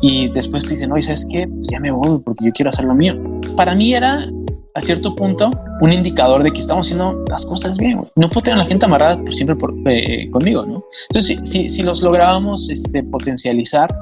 y 0.00 0.28
después 0.32 0.64
te 0.64 0.74
dicen, 0.74 0.90
no, 0.90 1.00
¿sabes 1.00 1.26
qué? 1.30 1.48
Ya 1.70 1.78
me 1.78 1.90
voy 1.90 2.18
porque 2.18 2.46
yo 2.46 2.52
quiero 2.52 2.70
hacer 2.70 2.84
lo 2.84 2.94
mío. 2.94 3.14
Para 3.56 3.74
mí 3.74 3.94
era 3.94 4.26
a 4.74 4.80
cierto 4.80 5.14
punto 5.14 5.50
un 5.80 5.92
indicador 5.92 6.42
de 6.42 6.52
que 6.52 6.60
estamos 6.60 6.86
haciendo 6.86 7.24
las 7.28 7.44
cosas 7.44 7.76
bien. 7.76 8.00
No 8.16 8.28
puedo 8.28 8.42
tener 8.42 8.60
a 8.60 8.62
la 8.62 8.68
gente 8.68 8.84
amarrada 8.84 9.16
por 9.16 9.34
siempre 9.34 9.56
por, 9.56 9.74
eh, 9.86 10.30
conmigo, 10.30 10.64
¿no? 10.64 10.84
Entonces, 11.10 11.40
si, 11.44 11.68
si, 11.68 11.82
los 11.82 12.02
lográbamos 12.02 12.70
este, 12.70 13.02
potencializar, 13.02 13.94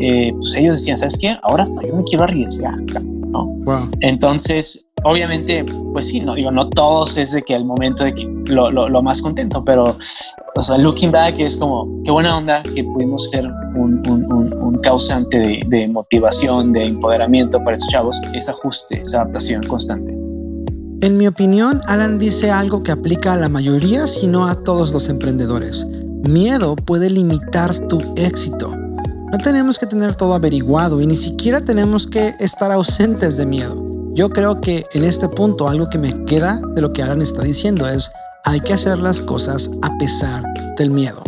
eh, 0.00 0.32
pues 0.38 0.54
ellos 0.54 0.78
decían, 0.78 0.98
¿sabes 0.98 1.16
qué? 1.18 1.36
Ahora 1.42 1.62
hasta 1.62 1.86
yo 1.86 1.96
me 1.96 2.04
quiero 2.04 2.24
arriesgar, 2.24 2.76
¿no? 2.82 3.58
Entonces, 4.00 4.86
obviamente, 5.04 5.64
pues 5.92 6.08
sí, 6.08 6.20
no 6.20 6.34
digo, 6.34 6.50
no 6.50 6.68
todos 6.68 7.16
es 7.16 7.32
de 7.32 7.42
que 7.42 7.54
el 7.54 7.64
momento 7.64 8.04
de 8.04 8.14
que 8.14 8.24
lo, 8.46 9.02
más 9.02 9.20
contento, 9.20 9.64
pero, 9.64 9.96
o 10.54 10.62
sea, 10.62 10.78
looking 10.78 11.10
back 11.10 11.38
es 11.40 11.56
como, 11.56 12.02
qué 12.04 12.10
buena 12.10 12.36
onda 12.36 12.62
que 12.62 12.84
pudimos 12.84 13.28
ser 13.30 13.46
un, 13.74 14.78
causante 14.82 15.62
de, 15.66 15.88
motivación, 15.88 16.72
de 16.72 16.86
empoderamiento 16.86 17.58
para 17.58 17.76
esos 17.76 17.88
chavos, 17.88 18.20
ese 18.34 18.50
ajuste, 18.50 19.00
esa 19.00 19.22
adaptación 19.22 19.62
constante. 19.64 20.12
En 21.02 21.16
mi 21.16 21.26
opinión, 21.26 21.80
Alan 21.86 22.18
dice 22.18 22.50
algo 22.50 22.82
que 22.82 22.92
aplica 22.92 23.32
a 23.32 23.36
la 23.36 23.48
mayoría, 23.48 24.06
si 24.06 24.28
no 24.28 24.46
a 24.46 24.54
todos 24.62 24.92
los 24.92 25.08
emprendedores. 25.08 25.86
Miedo 26.22 26.76
puede 26.76 27.10
limitar 27.10 27.76
tu 27.88 28.00
éxito. 28.16 28.74
No 29.32 29.38
tenemos 29.42 29.78
que 29.78 29.86
tener 29.86 30.14
todo 30.14 30.34
averiguado 30.34 31.00
y 31.00 31.06
ni 31.06 31.16
siquiera 31.16 31.64
tenemos 31.64 32.06
que 32.06 32.34
estar 32.38 32.70
ausentes 32.70 33.36
de 33.36 33.46
miedo. 33.46 33.91
Yo 34.14 34.28
creo 34.28 34.60
que 34.60 34.84
en 34.92 35.04
este 35.04 35.26
punto 35.26 35.68
algo 35.68 35.88
que 35.88 35.96
me 35.96 36.26
queda 36.26 36.60
de 36.74 36.82
lo 36.82 36.92
que 36.92 37.02
Alan 37.02 37.22
está 37.22 37.42
diciendo 37.42 37.88
es 37.88 38.10
hay 38.44 38.60
que 38.60 38.74
hacer 38.74 38.98
las 38.98 39.22
cosas 39.22 39.70
a 39.80 39.96
pesar 39.96 40.44
del 40.76 40.90
miedo. 40.90 41.22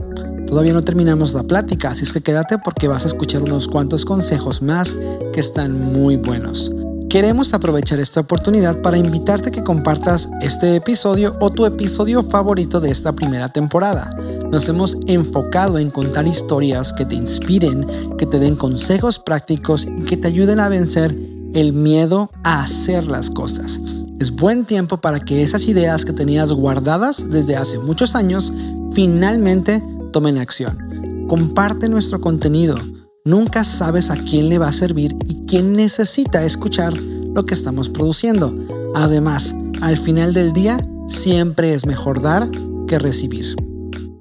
Todavía 0.46 0.74
no 0.74 0.82
terminamos 0.82 1.32
la 1.32 1.44
plática, 1.44 1.90
así 1.90 2.04
es 2.04 2.12
que 2.12 2.20
quédate 2.20 2.58
porque 2.58 2.86
vas 2.86 3.04
a 3.04 3.08
escuchar 3.08 3.42
unos 3.42 3.68
cuantos 3.68 4.04
consejos 4.04 4.60
más 4.60 4.94
que 5.32 5.40
están 5.40 5.72
muy 5.72 6.16
buenos. 6.16 6.70
Queremos 7.08 7.54
aprovechar 7.54 8.00
esta 8.00 8.20
oportunidad 8.20 8.82
para 8.82 8.98
invitarte 8.98 9.48
a 9.48 9.52
que 9.52 9.64
compartas 9.64 10.28
este 10.42 10.76
episodio 10.76 11.38
o 11.40 11.48
tu 11.48 11.64
episodio 11.64 12.22
favorito 12.22 12.80
de 12.80 12.90
esta 12.90 13.14
primera 13.14 13.50
temporada. 13.50 14.10
Nos 14.52 14.68
hemos 14.68 14.98
enfocado 15.06 15.78
en 15.78 15.90
contar 15.90 16.26
historias 16.26 16.92
que 16.92 17.06
te 17.06 17.14
inspiren, 17.14 17.86
que 18.18 18.26
te 18.26 18.38
den 18.38 18.56
consejos 18.56 19.18
prácticos 19.18 19.86
y 19.86 20.02
que 20.02 20.18
te 20.18 20.28
ayuden 20.28 20.60
a 20.60 20.68
vencer 20.68 21.33
el 21.54 21.72
miedo 21.72 22.30
a 22.42 22.64
hacer 22.64 23.06
las 23.06 23.30
cosas. 23.30 23.80
Es 24.20 24.30
buen 24.30 24.64
tiempo 24.64 24.98
para 24.98 25.20
que 25.20 25.42
esas 25.42 25.66
ideas 25.66 26.04
que 26.04 26.12
tenías 26.12 26.52
guardadas 26.52 27.28
desde 27.28 27.56
hace 27.56 27.78
muchos 27.78 28.14
años 28.14 28.52
finalmente 28.92 29.82
tomen 30.12 30.38
acción. 30.38 31.26
Comparte 31.28 31.88
nuestro 31.88 32.20
contenido. 32.20 32.76
Nunca 33.24 33.64
sabes 33.64 34.10
a 34.10 34.16
quién 34.16 34.48
le 34.48 34.58
va 34.58 34.68
a 34.68 34.72
servir 34.72 35.16
y 35.26 35.46
quién 35.46 35.72
necesita 35.72 36.44
escuchar 36.44 36.92
lo 36.94 37.46
que 37.46 37.54
estamos 37.54 37.88
produciendo. 37.88 38.54
Además, 38.94 39.54
al 39.80 39.96
final 39.96 40.34
del 40.34 40.52
día, 40.52 40.86
siempre 41.08 41.74
es 41.74 41.86
mejor 41.86 42.20
dar 42.22 42.50
que 42.86 42.98
recibir. 42.98 43.56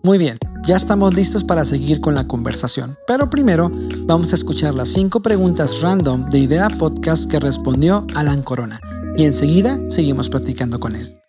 Muy 0.04 0.18
bien, 0.18 0.38
ya 0.66 0.78
estamos 0.78 1.14
listos 1.14 1.44
para 1.44 1.66
seguir 1.66 2.00
con 2.00 2.16
la 2.16 2.26
conversación, 2.26 2.98
pero 3.06 3.30
primero 3.30 3.70
vamos 4.06 4.32
a 4.32 4.36
escuchar 4.36 4.74
las 4.74 4.90
cinco 4.90 5.20
preguntas 5.20 5.82
random 5.82 6.30
de 6.30 6.40
Idea 6.40 6.70
Podcast 6.70 7.30
que 7.30 7.40
respondió 7.40 8.08
Alan 8.16 8.42
Corona 8.42 8.80
y 9.18 9.26
enseguida 9.26 9.78
seguimos 9.90 10.30
platicando 10.30 10.80
con 10.80 10.96
él. 10.96 11.20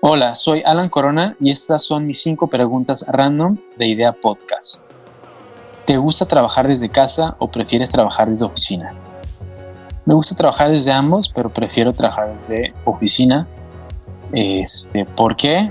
Hola, 0.00 0.34
soy 0.34 0.62
Alan 0.64 0.88
Corona 0.88 1.36
y 1.38 1.50
estas 1.50 1.84
son 1.84 2.06
mis 2.06 2.22
cinco 2.22 2.48
preguntas 2.48 3.04
random 3.06 3.58
de 3.76 3.88
Idea 3.88 4.12
Podcast. 4.12 4.92
¿Te 5.84 5.98
gusta 5.98 6.26
trabajar 6.26 6.66
desde 6.66 6.88
casa 6.88 7.36
o 7.38 7.50
prefieres 7.50 7.90
trabajar 7.90 8.28
desde 8.28 8.46
oficina? 8.46 8.94
Me 10.06 10.14
gusta 10.14 10.34
trabajar 10.34 10.70
desde 10.70 10.90
ambos, 10.90 11.28
pero 11.28 11.52
prefiero 11.52 11.92
trabajar 11.92 12.34
desde 12.34 12.74
oficina 12.84 13.46
este, 14.32 15.04
¿Por 15.04 15.36
qué? 15.36 15.70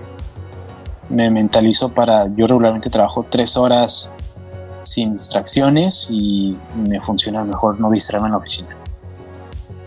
Me 1.10 1.30
mentalizo 1.30 1.94
para, 1.94 2.28
yo 2.36 2.48
regularmente 2.48 2.90
trabajo 2.90 3.26
tres 3.30 3.58
horas 3.58 4.12
sin 4.80 5.12
distracciones 5.12 6.08
y 6.10 6.58
me 6.88 7.00
funciona 7.02 7.44
mejor 7.44 7.80
no 7.80 7.90
distraerme 7.90 8.28
en 8.28 8.32
la 8.32 8.38
oficina. 8.38 8.70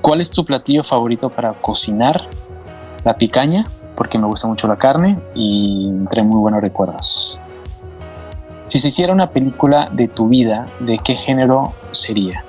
¿Cuál 0.00 0.20
es 0.20 0.30
tu 0.30 0.44
platillo 0.44 0.84
favorito 0.84 1.30
para 1.30 1.52
cocinar? 1.54 2.28
La 3.04 3.16
picaña, 3.16 3.66
porque 3.96 4.18
me 4.18 4.26
gusta 4.26 4.48
mucho 4.48 4.68
la 4.68 4.76
carne 4.76 5.18
y 5.34 5.90
trae 6.10 6.24
muy 6.24 6.38
buenos 6.40 6.60
recuerdos. 6.60 7.40
Si 8.64 8.78
se 8.78 8.88
hiciera 8.88 9.12
una 9.12 9.30
película 9.30 9.90
de 9.92 10.08
tu 10.08 10.28
vida, 10.28 10.66
¿de 10.80 10.98
qué 10.98 11.14
género 11.14 11.72
sería? 11.92 12.44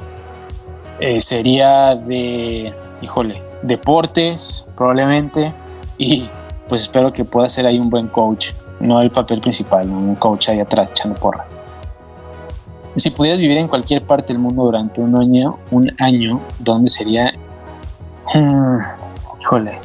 Eh, 0.99 1.19
sería 1.19 1.95
de, 1.95 2.73
híjole, 3.01 3.41
deportes, 3.63 4.65
probablemente, 4.75 5.53
y 5.97 6.29
pues 6.67 6.83
espero 6.83 7.13
que 7.13 7.25
pueda 7.25 7.47
ser 7.49 7.65
ahí 7.65 7.79
un 7.79 7.89
buen 7.89 8.07
coach, 8.07 8.51
no 8.79 9.01
el 9.01 9.11
papel 9.11 9.41
principal, 9.41 9.87
un 9.89 10.15
coach 10.15 10.49
ahí 10.49 10.59
atrás 10.59 10.91
echando 10.91 11.19
porras. 11.19 11.53
Si 12.95 13.09
pudieras 13.11 13.39
vivir 13.39 13.57
en 13.57 13.67
cualquier 13.67 14.03
parte 14.03 14.31
del 14.31 14.41
mundo 14.41 14.63
durante 14.63 15.01
un 15.01 15.15
año, 15.17 15.57
un 15.71 15.91
año, 15.99 16.39
¿dónde 16.59 16.89
sería? 16.89 17.33
Hmm, 18.33 18.79
híjole, 19.41 19.79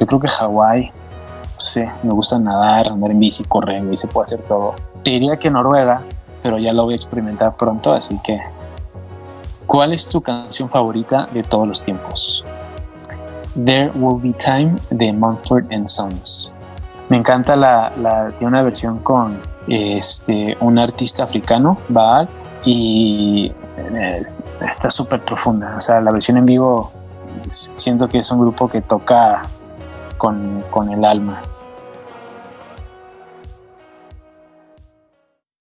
yo 0.00 0.06
creo 0.06 0.20
que 0.20 0.28
Hawái. 0.28 0.90
No 1.54 1.60
sé, 1.60 1.90
me 2.02 2.10
gusta 2.10 2.38
nadar, 2.38 2.88
andar 2.88 3.10
en 3.10 3.18
bici, 3.18 3.44
correr, 3.44 3.82
y 3.90 3.96
se 3.96 4.08
puede 4.08 4.24
hacer 4.24 4.40
todo. 4.42 4.74
Te 5.02 5.12
diría 5.12 5.38
que 5.38 5.50
Noruega, 5.50 6.02
pero 6.42 6.58
ya 6.58 6.72
lo 6.72 6.84
voy 6.84 6.94
a 6.94 6.96
experimentar 6.96 7.56
pronto, 7.56 7.92
así 7.92 8.18
que. 8.24 8.40
¿Cuál 9.66 9.92
es 9.92 10.06
tu 10.06 10.20
canción 10.20 10.70
favorita 10.70 11.26
de 11.32 11.42
todos 11.42 11.66
los 11.66 11.82
tiempos? 11.82 12.44
There 13.64 13.90
Will 13.94 14.20
Be 14.20 14.32
Time 14.32 14.76
de 14.90 15.12
Mumford 15.12 15.72
and 15.72 15.86
Sons. 15.86 16.52
Me 17.08 17.16
encanta 17.16 17.56
la, 17.56 17.92
tiene 18.36 18.48
una 18.48 18.62
versión 18.62 18.98
con 18.98 19.40
este, 19.68 20.56
un 20.60 20.78
artista 20.78 21.24
africano, 21.24 21.78
Baal, 21.88 22.28
y 22.64 23.52
eh, 23.76 24.24
está 24.66 24.90
súper 24.90 25.24
profunda. 25.24 25.74
O 25.76 25.80
sea, 25.80 26.00
la 26.00 26.10
versión 26.10 26.36
en 26.36 26.46
vivo 26.46 26.92
siento 27.48 28.08
que 28.08 28.18
es 28.18 28.30
un 28.30 28.40
grupo 28.40 28.68
que 28.68 28.80
toca 28.82 29.42
con, 30.18 30.64
con 30.70 30.90
el 30.90 31.04
alma. 31.04 31.40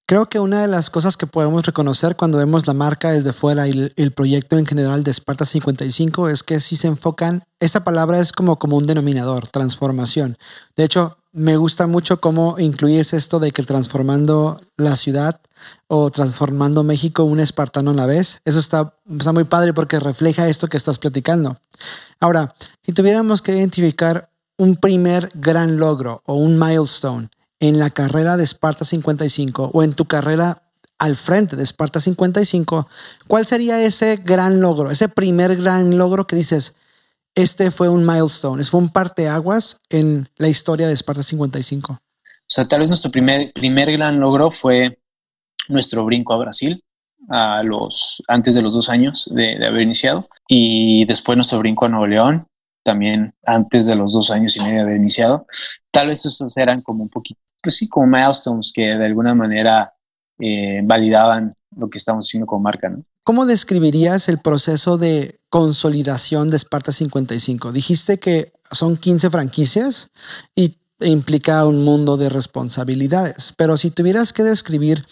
Creo 0.07 0.27
que 0.27 0.39
una 0.39 0.61
de 0.61 0.67
las 0.67 0.91
cosas 0.91 1.17
que 1.17 1.25
podemos 1.25 1.65
reconocer 1.65 2.15
cuando 2.15 2.37
vemos 2.37 2.67
la 2.67 2.75
marca 2.75 3.11
desde 3.11 3.33
fuera 3.33 3.67
y 3.67 3.91
el, 3.95 4.11
proyecto 4.11 4.55
en 4.55 4.67
general 4.67 5.03
de 5.03 5.11
Sparta 5.11 5.45
55 5.45 6.29
es 6.29 6.43
que 6.43 6.61
si 6.61 6.75
se 6.75 6.85
enfocan, 6.85 7.43
esta 7.59 7.83
palabra 7.83 8.19
es 8.19 8.31
como, 8.31 8.59
como 8.59 8.77
un 8.77 8.83
denominador, 8.83 9.47
transformación. 9.47 10.37
De 10.75 10.83
hecho, 10.83 11.17
me 11.31 11.57
gusta 11.57 11.87
mucho 11.87 12.21
cómo 12.21 12.59
incluyes 12.59 13.13
esto 13.13 13.39
de 13.39 13.51
que 13.51 13.63
transformando 13.63 14.61
la 14.77 14.95
ciudad 14.95 15.41
o 15.87 16.11
transformando 16.11 16.83
México 16.83 17.23
un 17.23 17.39
espartano 17.39 17.89
a 17.89 17.95
la 17.95 18.05
vez. 18.05 18.41
Eso 18.45 18.59
está, 18.59 18.93
está 19.09 19.33
muy 19.33 19.45
padre 19.45 19.73
porque 19.73 19.99
refleja 19.99 20.47
esto 20.47 20.67
que 20.67 20.77
estás 20.77 20.99
platicando. 20.99 21.57
Ahora, 22.19 22.53
si 22.85 22.93
tuviéramos 22.93 23.41
que 23.41 23.57
identificar 23.57 24.29
un 24.57 24.75
primer 24.75 25.31
gran 25.33 25.77
logro 25.77 26.21
o 26.27 26.35
un 26.35 26.59
milestone 26.59 27.29
en 27.67 27.79
la 27.79 27.89
carrera 27.89 28.37
de 28.37 28.43
Esparta 28.43 28.85
55 28.85 29.71
o 29.73 29.83
en 29.83 29.93
tu 29.93 30.05
carrera 30.05 30.61
al 30.99 31.15
frente 31.15 31.55
de 31.55 31.63
Esparta 31.63 31.99
55, 31.99 32.87
¿cuál 33.27 33.47
sería 33.47 33.83
ese 33.83 34.17
gran 34.17 34.61
logro, 34.61 34.91
ese 34.91 35.09
primer 35.09 35.57
gran 35.57 35.97
logro 35.97 36.27
que 36.27 36.35
dices, 36.35 36.75
este 37.33 37.71
fue 37.71 37.89
un 37.89 38.05
milestone, 38.05 38.63
fue 38.63 38.79
un 38.79 38.89
parteaguas 38.89 39.81
en 39.89 40.29
la 40.37 40.47
historia 40.47 40.87
de 40.87 40.93
Esparta 40.93 41.23
55? 41.23 41.93
O 41.93 41.99
sea, 42.47 42.65
tal 42.67 42.81
vez 42.81 42.89
nuestro 42.89 43.11
primer, 43.11 43.51
primer 43.51 43.91
gran 43.91 44.19
logro 44.19 44.51
fue 44.51 44.99
nuestro 45.67 46.05
brinco 46.05 46.33
a 46.33 46.37
Brasil, 46.37 46.83
a 47.29 47.63
los, 47.63 48.21
antes 48.27 48.53
de 48.53 48.61
los 48.61 48.73
dos 48.73 48.89
años 48.89 49.27
de, 49.33 49.57
de 49.57 49.65
haber 49.65 49.81
iniciado, 49.81 50.29
y 50.47 51.05
después 51.05 51.35
nuestro 51.35 51.59
brinco 51.59 51.85
a 51.85 51.89
Nuevo 51.89 52.07
León, 52.07 52.47
también 52.85 53.33
antes 53.45 53.87
de 53.87 53.95
los 53.95 54.13
dos 54.13 54.31
años 54.31 54.55
y 54.55 54.63
medio 54.63 54.85
de 54.85 54.95
iniciado. 54.95 55.45
Tal 55.91 56.07
vez 56.07 56.25
esos 56.25 56.55
eran 56.55 56.81
como 56.81 57.03
un 57.03 57.09
poquito 57.09 57.41
pues 57.65 57.77
sí, 57.77 57.89
como 57.89 58.05
milestones 58.05 58.71
que 58.71 58.95
de 58.95 59.05
alguna 59.05 59.33
manera 59.33 59.91
eh, 60.37 60.81
validaban 60.83 61.55
lo 61.75 61.89
que 61.89 61.97
estamos 61.97 62.27
haciendo 62.27 62.45
como 62.45 62.61
marca. 62.61 62.89
¿no? 62.89 63.01
¿Cómo 63.23 63.47
describirías 63.47 64.29
el 64.29 64.39
proceso 64.39 64.99
de 64.99 65.39
consolidación 65.49 66.51
de 66.51 66.59
Sparta 66.59 66.91
55? 66.91 67.71
Dijiste 67.71 68.19
que 68.19 68.53
son 68.71 68.97
15 68.97 69.31
franquicias 69.31 70.11
y 70.55 70.77
implica 71.01 71.65
un 71.65 71.83
mundo 71.83 72.17
de 72.17 72.29
responsabilidades, 72.29 73.53
pero 73.57 73.77
si 73.77 73.89
tuvieras 73.89 74.31
que 74.31 74.43
describir 74.43 75.03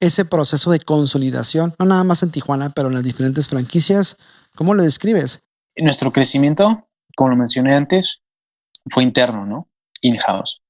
ese 0.00 0.24
proceso 0.24 0.72
de 0.72 0.80
consolidación, 0.80 1.74
no 1.78 1.86
nada 1.86 2.02
más 2.02 2.24
en 2.24 2.30
Tijuana, 2.30 2.70
pero 2.70 2.88
en 2.88 2.94
las 2.94 3.04
diferentes 3.04 3.48
franquicias, 3.48 4.16
¿cómo 4.56 4.74
lo 4.74 4.82
describes? 4.82 5.40
Nuestro 5.76 6.12
crecimiento, 6.12 6.88
como 7.20 7.30
lo 7.32 7.36
mencioné 7.36 7.74
antes, 7.74 8.22
fue 8.90 9.02
interno, 9.02 9.44
¿no? 9.44 9.68
In-house 10.00 10.62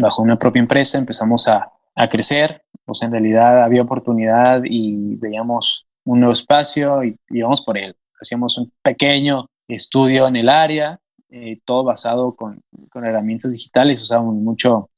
bajo 0.00 0.22
una 0.22 0.38
propia 0.38 0.60
empresa 0.60 0.98
empezamos 0.98 1.46
a, 1.46 1.70
a 1.94 2.08
crecer, 2.08 2.62
pues 2.84 3.02
en 3.02 3.12
realidad 3.12 3.62
había 3.62 3.82
oportunidad 3.82 4.62
y 4.64 5.16
veíamos 5.16 5.86
un 6.04 6.20
nuevo 6.20 6.32
espacio 6.32 7.04
y 7.04 7.16
íbamos 7.30 7.62
por 7.62 7.78
él. 7.78 7.94
Hacíamos 8.20 8.58
un 8.58 8.72
pequeño 8.82 9.46
estudio 9.68 10.26
en 10.26 10.36
el 10.36 10.48
área, 10.48 10.98
eh, 11.30 11.60
todo 11.64 11.84
basado 11.84 12.34
con, 12.34 12.62
con, 12.90 13.04
herramientas 13.04 13.52
digitales, 13.52 14.02
usábamos 14.02 14.34
mucho 14.36 14.90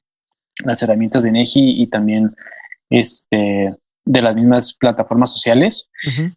las 0.63 0.81
herramientas 0.81 1.23
de 1.23 1.31
Neji 1.31 1.81
y 1.81 1.87
también 1.87 2.33
este, 2.89 3.75
de 4.05 4.21
las 4.21 4.35
mismas 4.35 4.73
plataformas 4.73 5.31
sociales. 5.31 5.89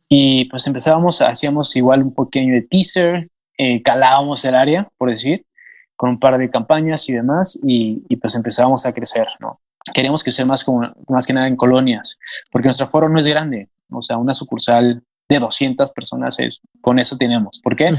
Y 0.08 0.44
pues 0.46 0.66
empezábamos, 0.66 1.22
hacíamos 1.22 1.74
igual 1.76 2.02
un 2.02 2.14
pequeño 2.14 2.54
de 2.54 2.62
teaser, 2.62 3.28
eh, 3.62 3.83
calábamos 3.83 4.42
el 4.46 4.55
área, 4.55 4.88
por 4.96 5.11
decir, 5.11 5.44
con 5.94 6.09
un 6.09 6.18
par 6.18 6.38
de 6.38 6.49
campañas 6.49 7.07
y 7.11 7.12
demás, 7.12 7.61
y, 7.62 8.16
pues 8.16 8.35
empezábamos 8.35 8.87
a 8.87 8.94
crecer, 8.94 9.27
¿no? 9.38 9.61
Queremos 9.92 10.25
crecer 10.25 10.46
más, 10.46 10.64
como, 10.64 10.90
más 11.09 11.27
que 11.27 11.35
nada 11.35 11.46
en 11.46 11.57
colonias, 11.57 12.18
porque 12.51 12.68
nuestro 12.68 12.87
foro 12.87 13.11
no 13.11 13.20
es 13.20 13.27
grande, 13.27 13.68
o 13.90 14.01
sea, 14.01 14.16
una 14.16 14.33
sucursal 14.33 15.03
de 15.29 15.38
200 15.38 15.90
personas 15.90 16.38
es, 16.38 16.62
con 16.81 16.99
eso 16.99 17.18
tenemos. 17.18 17.61
¿Por 17.62 17.77
qué? 17.77 17.94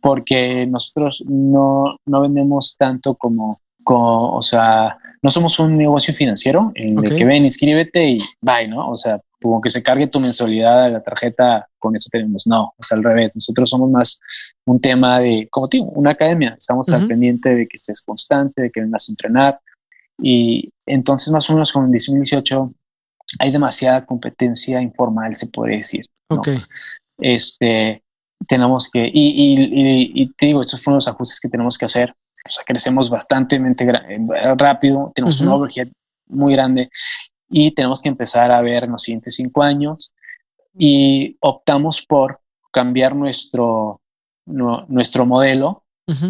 Porque 0.00 0.68
nosotros 0.68 1.24
no, 1.26 1.96
no 2.06 2.20
vendemos 2.20 2.76
tanto 2.78 3.16
como, 3.16 3.60
como, 3.82 4.36
o 4.36 4.42
sea, 4.42 4.98
no 5.22 5.30
somos 5.30 5.58
un 5.60 5.76
negocio 5.78 6.12
financiero 6.12 6.72
en 6.74 6.98
el 7.04 7.16
que 7.16 7.24
ven, 7.24 7.44
inscríbete 7.44 8.10
y 8.10 8.16
bye, 8.40 8.66
¿no? 8.66 8.90
O 8.90 8.96
sea, 8.96 9.20
como 9.40 9.60
que 9.60 9.70
se 9.70 9.82
cargue 9.82 10.08
tu 10.08 10.20
mensualidad 10.20 10.84
a 10.84 10.88
la 10.88 11.02
tarjeta, 11.02 11.68
con 11.78 11.94
eso 11.94 12.08
tenemos. 12.10 12.46
No, 12.46 12.74
o 12.76 12.82
sea, 12.82 12.96
al 12.96 13.04
revés. 13.04 13.36
Nosotros 13.36 13.70
somos 13.70 13.90
más 13.90 14.20
un 14.64 14.80
tema 14.80 15.20
de, 15.20 15.48
como 15.50 15.68
digo, 15.68 15.86
una 15.94 16.10
academia. 16.10 16.56
Estamos 16.58 16.88
al 16.88 17.06
pendiente 17.06 17.54
de 17.54 17.66
que 17.66 17.76
estés 17.76 18.02
constante, 18.02 18.62
de 18.62 18.70
que 18.70 18.80
vengas 18.80 19.08
a 19.08 19.12
entrenar. 19.12 19.60
Y 20.20 20.70
entonces, 20.86 21.32
más 21.32 21.48
o 21.50 21.52
menos 21.52 21.72
con 21.72 21.90
2018, 21.90 22.72
hay 23.38 23.50
demasiada 23.50 24.04
competencia 24.04 24.80
informal, 24.82 25.34
se 25.34 25.46
puede 25.48 25.76
decir. 25.76 26.06
Ok. 26.28 26.48
Este, 27.18 28.02
tenemos 28.46 28.90
que, 28.90 29.06
y, 29.06 29.10
y, 29.12 30.10
y, 30.14 30.32
te 30.32 30.46
digo, 30.46 30.60
estos 30.60 30.82
fueron 30.82 30.96
los 30.96 31.08
ajustes 31.08 31.40
que 31.40 31.48
tenemos 31.48 31.78
que 31.78 31.84
hacer. 31.84 32.14
O 32.46 32.50
sea, 32.50 32.64
crecemos 32.64 33.08
bastante 33.10 33.60
rápido, 34.56 35.10
tenemos 35.14 35.40
un 35.40 35.48
overhead 35.48 35.88
muy 36.26 36.52
grande 36.52 36.90
y 37.48 37.70
tenemos 37.72 38.02
que 38.02 38.08
empezar 38.08 38.50
a 38.50 38.60
ver 38.62 38.84
en 38.84 38.92
los 38.92 39.02
siguientes 39.02 39.34
cinco 39.34 39.62
años 39.62 40.12
y 40.74 41.36
optamos 41.40 42.02
por 42.02 42.40
cambiar 42.72 43.14
nuestro, 43.14 44.00
nuestro 44.46 45.26
modelo, 45.26 45.84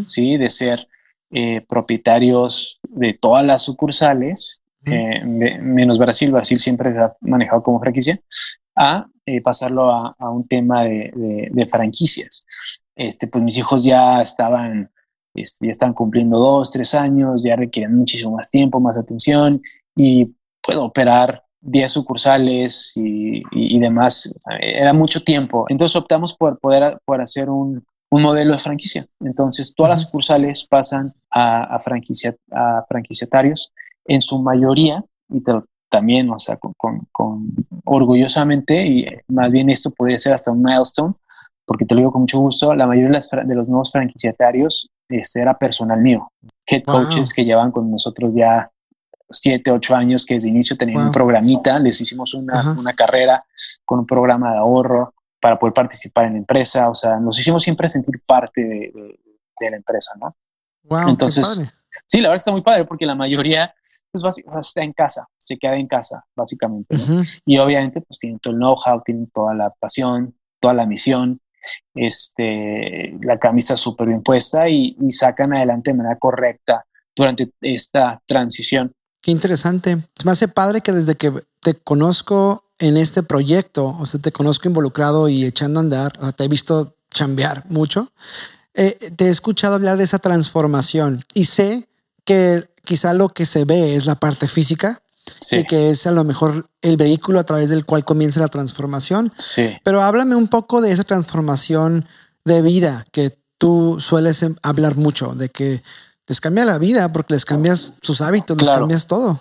¿sí? 0.04 0.36
De 0.36 0.50
ser 0.50 0.88
eh, 1.30 1.64
propietarios 1.66 2.78
de 2.82 3.14
todas 3.14 3.44
las 3.44 3.62
sucursales, 3.62 4.62
eh, 4.84 5.24
menos 5.24 5.98
Brasil, 5.98 6.32
Brasil 6.32 6.58
siempre 6.58 6.92
se 6.92 6.98
ha 6.98 7.16
manejado 7.20 7.62
como 7.62 7.80
franquicia, 7.80 8.20
a 8.74 9.06
eh, 9.24 9.40
pasarlo 9.40 9.90
a, 9.90 10.30
un 10.30 10.46
tema 10.48 10.84
de, 10.84 11.66
franquicias. 11.70 12.44
Este, 12.96 13.28
pues 13.28 13.42
mis 13.42 13.56
hijos 13.56 13.84
ya 13.84 14.20
estaban, 14.20 14.90
ya 15.34 15.70
están 15.70 15.94
cumpliendo 15.94 16.38
dos, 16.38 16.72
tres 16.72 16.94
años, 16.94 17.42
ya 17.42 17.56
requieren 17.56 17.96
muchísimo 17.96 18.36
más 18.36 18.50
tiempo, 18.50 18.80
más 18.80 18.96
atención 18.96 19.62
y 19.96 20.34
puedo 20.60 20.84
operar 20.84 21.42
10 21.62 21.92
sucursales 21.92 22.92
y, 22.96 23.78
demás. 23.78 24.34
era 24.60 24.92
mucho 24.92 25.22
tiempo. 25.22 25.64
Entonces 25.68 25.96
optamos 25.96 26.34
por 26.36 26.58
poder 26.58 26.98
por 27.04 27.20
hacer 27.20 27.48
un, 27.48 27.84
modelo 28.10 28.52
de 28.52 28.58
franquicia. 28.58 29.06
Entonces 29.20 29.74
todas 29.74 29.90
las 29.90 30.00
sucursales 30.02 30.64
pasan 30.64 31.14
a, 31.30 31.78
franquicia, 31.78 32.36
a 32.50 32.84
franquiciatarios 32.86 33.72
en 34.04 34.20
su 34.20 34.42
mayoría, 34.42 35.02
y 35.30 35.42
también, 35.88 36.28
o 36.30 36.38
sea, 36.38 36.58
con, 36.58 37.08
orgullosamente, 37.84 38.86
y 38.86 39.06
más 39.28 39.50
bien 39.50 39.70
esto 39.70 39.90
podría 39.90 40.18
ser 40.18 40.34
hasta 40.34 40.50
un 40.50 40.62
milestone, 40.62 41.14
porque 41.64 41.86
te 41.86 41.94
lo 41.94 42.00
digo 42.00 42.12
con 42.12 42.22
mucho 42.22 42.38
gusto, 42.40 42.74
la 42.74 42.86
mayoría 42.86 43.18
de, 43.18 43.54
los 43.54 43.66
nuevos 43.68 43.92
franquiciatarios 43.92 44.90
este, 45.08 45.40
era 45.40 45.56
personal 45.56 46.00
mío, 46.00 46.30
head 46.66 46.82
coaches 46.84 47.32
que 47.32 47.44
llevan 47.44 47.70
con 47.70 47.90
nosotros 47.90 48.32
ya 48.34 48.70
siete, 49.30 49.70
ocho 49.70 49.94
años 49.94 50.26
que 50.26 50.34
desde 50.34 50.48
inicio 50.48 50.76
tenían 50.76 51.06
un 51.06 51.12
programita, 51.12 51.78
les 51.78 52.00
hicimos 52.00 52.34
una, 52.34 52.72
una, 52.78 52.92
carrera 52.92 53.44
con 53.84 54.00
un 54.00 54.06
programa 54.06 54.52
de 54.52 54.58
ahorro 54.58 55.14
para 55.40 55.58
poder 55.58 55.72
participar 55.72 56.26
en 56.26 56.34
la 56.34 56.38
empresa, 56.38 56.88
o 56.88 56.94
sea, 56.94 57.18
nos 57.18 57.38
hicimos 57.38 57.62
siempre 57.62 57.88
sentir 57.88 58.20
parte 58.24 58.60
de, 58.60 58.92
de, 59.58 59.70
la 59.70 59.76
empresa, 59.76 60.12
¿no? 60.20 60.36
Wow, 60.84 61.08
Entonces, 61.08 61.60
sí, 62.06 62.20
la 62.20 62.28
verdad 62.28 62.38
está 62.38 62.52
muy 62.52 62.62
padre 62.62 62.84
porque 62.84 63.06
la 63.06 63.14
mayoría 63.14 63.74
pues 64.12 64.44
está 64.60 64.82
en 64.82 64.92
casa, 64.92 65.26
se 65.38 65.56
queda 65.56 65.76
en 65.76 65.88
casa, 65.88 66.24
básicamente. 66.36 66.96
Y 67.46 67.58
obviamente 67.58 68.00
pues 68.02 68.18
tienen 68.18 68.38
todo 68.38 68.52
el 68.52 68.58
know-how, 68.58 69.02
tienen 69.02 69.28
toda 69.30 69.54
la 69.54 69.70
pasión, 69.70 70.36
toda 70.60 70.74
la 70.74 70.84
misión, 70.84 71.40
este, 71.94 73.16
la 73.22 73.38
camisa 73.38 73.76
súper 73.76 74.08
bien 74.08 74.22
puesta 74.22 74.68
y, 74.68 74.96
sacan 75.10 75.54
adelante 75.54 75.90
de 75.90 75.96
manera 75.98 76.18
correcta 76.18 76.84
durante 77.14 77.50
esta 77.60 78.20
transición. 78.26 78.92
Qué 79.20 79.30
interesante. 79.30 79.98
Me 80.24 80.32
hace 80.32 80.48
padre 80.48 80.80
que 80.80 80.92
desde 80.92 81.16
que 81.16 81.44
te 81.60 81.74
conozco 81.74 82.64
en 82.78 82.96
este 82.96 83.22
proyecto, 83.22 83.96
o 84.00 84.06
sea, 84.06 84.20
te 84.20 84.32
conozco 84.32 84.68
involucrado 84.68 85.28
y 85.28 85.44
echando 85.44 85.78
a 85.78 85.82
andar, 85.82 86.12
te 86.34 86.44
he 86.44 86.48
visto 86.48 86.96
chambear 87.10 87.64
mucho, 87.68 88.12
eh, 88.74 89.12
te 89.14 89.26
he 89.26 89.28
escuchado 89.28 89.74
hablar 89.74 89.98
de 89.98 90.04
esa 90.04 90.18
transformación 90.18 91.24
y 91.34 91.44
sé 91.44 91.88
que 92.24 92.68
quizá 92.84 93.12
lo 93.12 93.28
que 93.28 93.46
se 93.46 93.64
ve 93.64 93.94
es 93.94 94.06
la 94.06 94.16
parte 94.16 94.48
física 94.48 95.02
y 95.50 95.64
que 95.64 95.90
es 95.90 96.06
a 96.06 96.10
lo 96.10 96.24
mejor 96.24 96.68
el 96.80 96.96
vehículo 96.96 97.38
a 97.38 97.44
través 97.44 97.70
del 97.70 97.84
cual 97.84 98.04
comienza 98.04 98.40
la 98.40 98.48
transformación. 98.48 99.32
Sí. 99.38 99.76
Pero 99.84 100.02
háblame 100.02 100.34
un 100.34 100.48
poco 100.48 100.80
de 100.80 100.92
esa 100.92 101.04
transformación 101.04 102.06
de 102.44 102.62
vida 102.62 103.04
que 103.12 103.38
tú 103.58 103.98
sueles 104.00 104.42
em, 104.42 104.56
hablar 104.62 104.96
mucho, 104.96 105.34
de 105.34 105.48
que 105.48 105.82
les 106.26 106.40
cambia 106.40 106.64
la 106.64 106.78
vida 106.78 107.12
porque 107.12 107.34
les 107.34 107.44
cambias 107.44 107.92
sus 108.02 108.20
hábitos, 108.20 108.56
les 108.58 108.70
cambias 108.70 109.06
todo. 109.06 109.40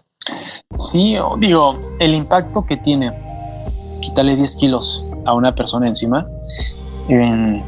Sí, 0.78 1.18
digo, 1.40 1.76
el 2.00 2.14
impacto 2.14 2.66
que 2.66 2.78
tiene 2.78 3.12
quitarle 4.02 4.36
10 4.36 4.56
kilos 4.58 5.04
a 5.26 5.34
una 5.34 5.54
persona 5.56 5.88
encima 5.88 6.28
en, 7.08 7.64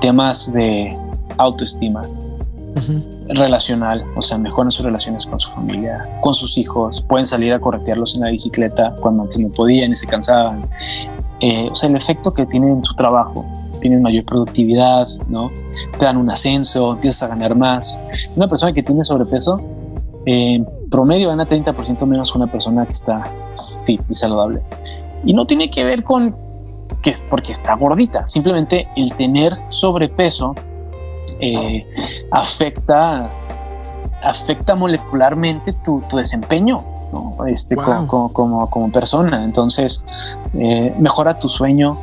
temas 0.00 0.52
de 0.52 0.96
autoestima 1.38 2.02
relacional, 3.28 4.04
o 4.16 4.22
sea, 4.22 4.38
mejoran 4.38 4.70
sus 4.70 4.84
relaciones 4.84 5.26
con 5.26 5.40
su 5.40 5.50
familia, 5.50 6.06
con 6.20 6.34
sus 6.34 6.58
hijos, 6.58 7.02
pueden 7.08 7.26
salir 7.26 7.52
a 7.52 7.58
corretearlos 7.58 8.14
en 8.14 8.22
la 8.22 8.30
bicicleta 8.30 8.94
cuando 9.00 9.22
antes 9.22 9.38
no 9.40 9.48
podían 9.48 9.92
y 9.92 9.94
se 9.94 10.06
cansaban. 10.06 10.68
Eh, 11.40 11.68
o 11.70 11.74
sea, 11.74 11.88
el 11.88 11.96
efecto 11.96 12.32
que 12.32 12.46
tiene 12.46 12.68
en 12.68 12.84
su 12.84 12.94
trabajo 12.94 13.44
tienes 13.80 14.00
mayor 14.00 14.24
productividad, 14.24 15.06
¿no? 15.28 15.50
Te 15.98 16.06
dan 16.06 16.16
un 16.16 16.30
ascenso, 16.30 16.94
empiezas 16.94 17.24
a 17.24 17.28
ganar 17.28 17.54
más. 17.54 18.00
Una 18.34 18.48
persona 18.48 18.72
que 18.72 18.82
tiene 18.82 19.04
sobrepeso, 19.04 19.60
en 20.24 20.66
promedio 20.90 21.28
gana 21.28 21.46
30% 21.46 22.04
menos 22.06 22.32
que 22.32 22.38
una 22.38 22.50
persona 22.50 22.84
que 22.84 22.92
está 22.92 23.30
fit 23.84 24.00
y 24.08 24.14
saludable. 24.14 24.60
Y 25.24 25.32
no 25.34 25.46
tiene 25.46 25.70
que 25.70 25.84
ver 25.84 26.02
con 26.04 26.34
que 27.02 27.10
es 27.10 27.24
porque 27.28 27.52
está 27.52 27.74
gordita, 27.74 28.26
simplemente 28.26 28.88
el 28.96 29.12
tener 29.12 29.56
sobrepeso 29.68 30.54
eh, 31.40 31.86
afecta, 32.30 33.30
afecta 34.22 34.74
molecularmente 34.74 35.72
tu, 35.72 36.02
desempeño. 36.12 36.78
Este, 37.46 37.76
como, 37.76 38.32
como, 38.32 38.92
persona. 38.92 39.44
Entonces, 39.44 40.04
eh, 40.54 40.94
mejora 40.98 41.38
tu 41.38 41.48
sueño, 41.48 41.96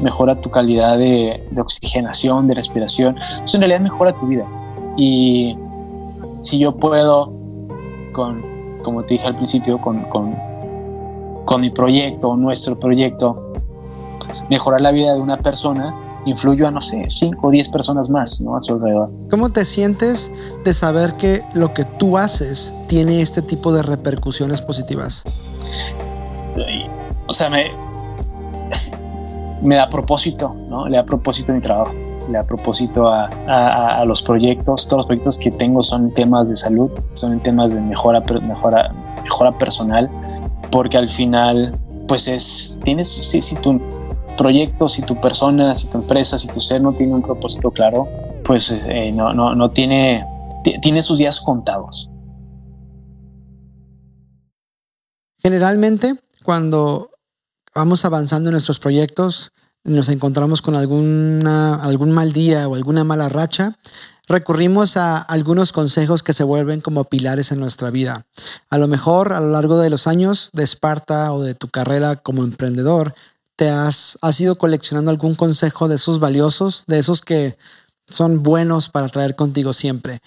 mejora 0.00 0.40
tu 0.40 0.50
calidad 0.50 0.98
de, 0.98 1.42
oxigenación, 1.56 2.46
de 2.46 2.54
respiración. 2.54 3.16
En 3.52 3.60
realidad 3.60 3.80
mejora 3.80 4.12
tu 4.12 4.26
vida. 4.26 4.44
Y 4.96 5.56
si 6.38 6.58
yo 6.58 6.76
puedo, 6.76 7.32
con, 8.12 8.44
como 8.82 9.02
te 9.02 9.14
dije 9.14 9.26
al 9.26 9.36
principio, 9.36 9.78
con, 9.78 10.02
con, 10.02 10.36
con 11.44 11.60
mi 11.60 11.70
proyecto, 11.70 12.36
nuestro 12.36 12.78
proyecto, 12.78 13.52
mejorar 14.50 14.80
la 14.80 14.90
vida 14.90 15.14
de 15.14 15.20
una 15.20 15.38
persona, 15.38 15.94
influyo 16.24 16.66
a, 16.66 16.70
no 16.70 16.80
sé, 16.80 17.06
5 17.08 17.46
o 17.46 17.50
10 17.50 17.68
personas 17.68 18.08
más 18.08 18.40
¿no? 18.40 18.56
a 18.56 18.60
su 18.60 18.74
alrededor. 18.74 19.10
¿Cómo 19.30 19.50
te 19.50 19.64
sientes 19.64 20.30
de 20.64 20.72
saber 20.72 21.12
que 21.14 21.42
lo 21.54 21.74
que 21.74 21.84
tú 21.84 22.18
haces 22.18 22.72
tiene 22.88 23.20
este 23.20 23.42
tipo 23.42 23.72
de 23.72 23.82
repercusiones 23.82 24.60
positivas? 24.60 25.22
O 27.26 27.32
sea, 27.32 27.50
me, 27.50 27.70
me 29.62 29.76
da 29.76 29.88
propósito, 29.88 30.54
¿no? 30.68 30.88
Le 30.88 30.96
da 30.96 31.04
propósito 31.04 31.52
a 31.52 31.54
mi 31.54 31.60
trabajo, 31.60 31.92
le 32.28 32.38
da 32.38 32.44
propósito 32.44 33.08
a, 33.08 33.28
a, 33.46 34.04
los 34.04 34.22
proyectos. 34.22 34.86
Todos 34.86 34.98
los 34.98 35.06
proyectos 35.06 35.38
que 35.38 35.50
tengo 35.50 35.82
son 35.82 36.12
temas 36.12 36.48
de 36.48 36.56
salud, 36.56 36.90
son 37.14 37.40
temas 37.40 37.74
de 37.74 37.80
mejora, 37.80 38.20
mejora, 38.20 38.92
mejora 39.22 39.52
personal, 39.52 40.10
porque 40.70 40.98
al 40.98 41.08
final, 41.08 41.74
pues 42.06 42.28
es, 42.28 42.78
tienes, 42.84 43.08
sí, 43.08 43.40
si 43.40 43.56
tu 43.56 43.80
proyecto, 44.34 44.88
si 44.88 45.02
tu 45.02 45.20
persona, 45.20 45.74
si 45.74 45.88
tu 45.88 45.98
empresa, 45.98 46.38
si 46.38 46.48
tu 46.48 46.60
ser 46.60 46.80
no 46.80 46.92
tiene 46.92 47.14
un 47.14 47.22
propósito 47.22 47.70
claro, 47.70 48.08
pues 48.44 48.70
eh, 48.70 49.10
no, 49.12 49.32
no, 49.32 49.54
no 49.54 49.70
tiene, 49.70 50.26
tiene 50.82 51.02
sus 51.02 51.18
días 51.18 51.40
contados. 51.40 52.10
Generalmente, 55.42 56.14
cuando 56.42 57.10
vamos 57.74 58.04
avanzando 58.04 58.48
en 58.48 58.52
nuestros 58.52 58.78
proyectos, 58.78 59.52
nos 59.84 60.08
encontramos 60.08 60.62
con 60.62 60.74
alguna, 60.74 61.74
algún 61.74 62.12
mal 62.12 62.32
día 62.32 62.66
o 62.68 62.74
alguna 62.74 63.04
mala 63.04 63.28
racha, 63.28 63.76
recurrimos 64.26 64.96
a 64.96 65.18
algunos 65.18 65.72
consejos 65.72 66.22
que 66.22 66.32
se 66.32 66.44
vuelven 66.44 66.80
como 66.80 67.04
pilares 67.04 67.52
en 67.52 67.60
nuestra 67.60 67.90
vida. 67.90 68.26
A 68.70 68.78
lo 68.78 68.88
mejor 68.88 69.34
a 69.34 69.40
lo 69.40 69.50
largo 69.50 69.78
de 69.78 69.90
los 69.90 70.06
años 70.06 70.50
de 70.54 70.64
Esparta 70.64 71.32
o 71.32 71.42
de 71.42 71.54
tu 71.54 71.68
carrera 71.68 72.16
como 72.16 72.44
emprendedor, 72.44 73.14
te 73.56 73.68
has, 73.68 74.18
has 74.22 74.40
ido 74.40 74.56
coleccionando 74.56 75.10
algún 75.10 75.34
consejo 75.34 75.88
de 75.88 75.96
esos 75.96 76.20
valiosos, 76.20 76.84
de 76.86 76.98
esos 76.98 77.20
que 77.20 77.56
son 78.06 78.42
buenos 78.42 78.88
para 78.88 79.08
traer 79.08 79.34
contigo 79.36 79.72
siempre. 79.72 80.20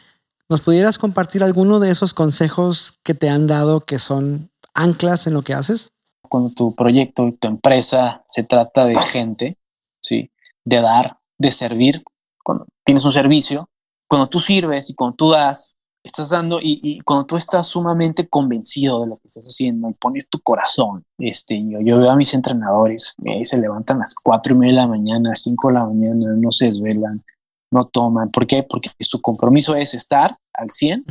¿Nos 0.50 0.62
pudieras 0.62 0.98
compartir 0.98 1.44
alguno 1.44 1.80
de 1.80 1.92
esos 1.92 2.14
consejos 2.14 3.00
que 3.04 3.14
te 3.14 3.30
han 3.30 3.48
dado 3.48 3.82
que 3.82 4.00
son 4.00 4.50
anclas 4.74 5.28
en 5.28 5.34
lo 5.34 5.42
que 5.42 5.54
haces? 5.54 5.92
cuando 6.28 6.50
tu 6.50 6.76
proyecto 6.76 7.28
y 7.28 7.34
tu 7.34 7.48
empresa 7.48 8.24
se 8.28 8.44
trata 8.44 8.86
de 8.86 9.02
gente, 9.02 9.58
¿sí? 10.02 10.32
de 10.66 10.82
dar, 10.82 11.18
de 11.38 11.52
servir, 11.52 12.04
cuando 12.44 12.66
tienes 12.84 13.04
un 13.06 13.12
servicio, 13.12 13.70
cuando 14.08 14.28
tú 14.28 14.40
sirves 14.40 14.90
y 14.90 14.96
cuando 14.96 15.16
tú 15.16 15.32
das, 15.32 15.76
estás 16.08 16.30
dando 16.30 16.60
y, 16.62 17.00
cuando 17.02 17.26
tú 17.26 17.38
estás 17.38 17.68
sumamente 17.68 18.28
convencido 18.28 19.02
de 19.02 19.08
lo 19.08 19.18
que 19.18 19.26
estás 19.26 19.46
haciendo 19.46 19.90
y 19.90 19.94
pones 19.94 20.28
tu 20.30 20.40
corazón, 20.40 21.06
este, 21.18 21.64
yo, 21.68 21.80
yo 21.82 22.00
veo 22.00 22.12
a 22.12 22.16
mis 22.16 22.34
entrenadores, 22.34 23.16
eh, 23.24 23.46
se 23.46 23.58
levantan 23.58 23.98
a 23.98 24.00
las 24.00 24.16
cuatro 24.16 24.56
y 24.56 24.58
media 24.58 24.74
de 24.74 24.82
la 24.82 24.88
mañana, 24.88 25.36
cinco 25.36 25.70
de 25.70 25.76
la 25.76 25.86
mañana, 25.86 26.34
no 26.36 26.52
se 26.52 26.68
desvelan, 26.68 27.24
no 27.72 27.82
toman. 27.82 28.30
¿Por 28.32 28.48
qué? 28.48 28.64
Porque 28.64 28.90
su 29.00 29.22
compromiso 29.22 29.76
es 29.76 29.94
estar 29.94 30.38
al 30.54 30.70
100 30.70 31.06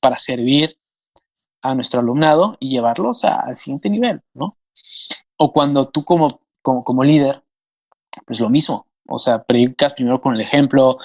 para 0.00 0.16
servir 0.16 0.76
a 1.62 1.74
nuestro 1.74 2.00
alumnado 2.00 2.56
y 2.60 2.70
llevarlos 2.70 3.24
al 3.24 3.56
siguiente 3.56 3.90
nivel, 3.90 4.20
¿no? 4.34 4.58
O 5.36 5.52
cuando 5.52 5.88
tú 5.88 6.04
como, 6.04 6.28
como, 6.62 6.84
como 6.84 7.02
líder, 7.02 7.42
pues 8.26 8.38
lo 8.38 8.50
mismo, 8.50 8.86
o 9.08 9.18
sea, 9.18 9.42
predicas 9.42 9.94
primero 9.94 10.20
con 10.20 10.34
el 10.34 10.40
ejemplo, 10.40 10.98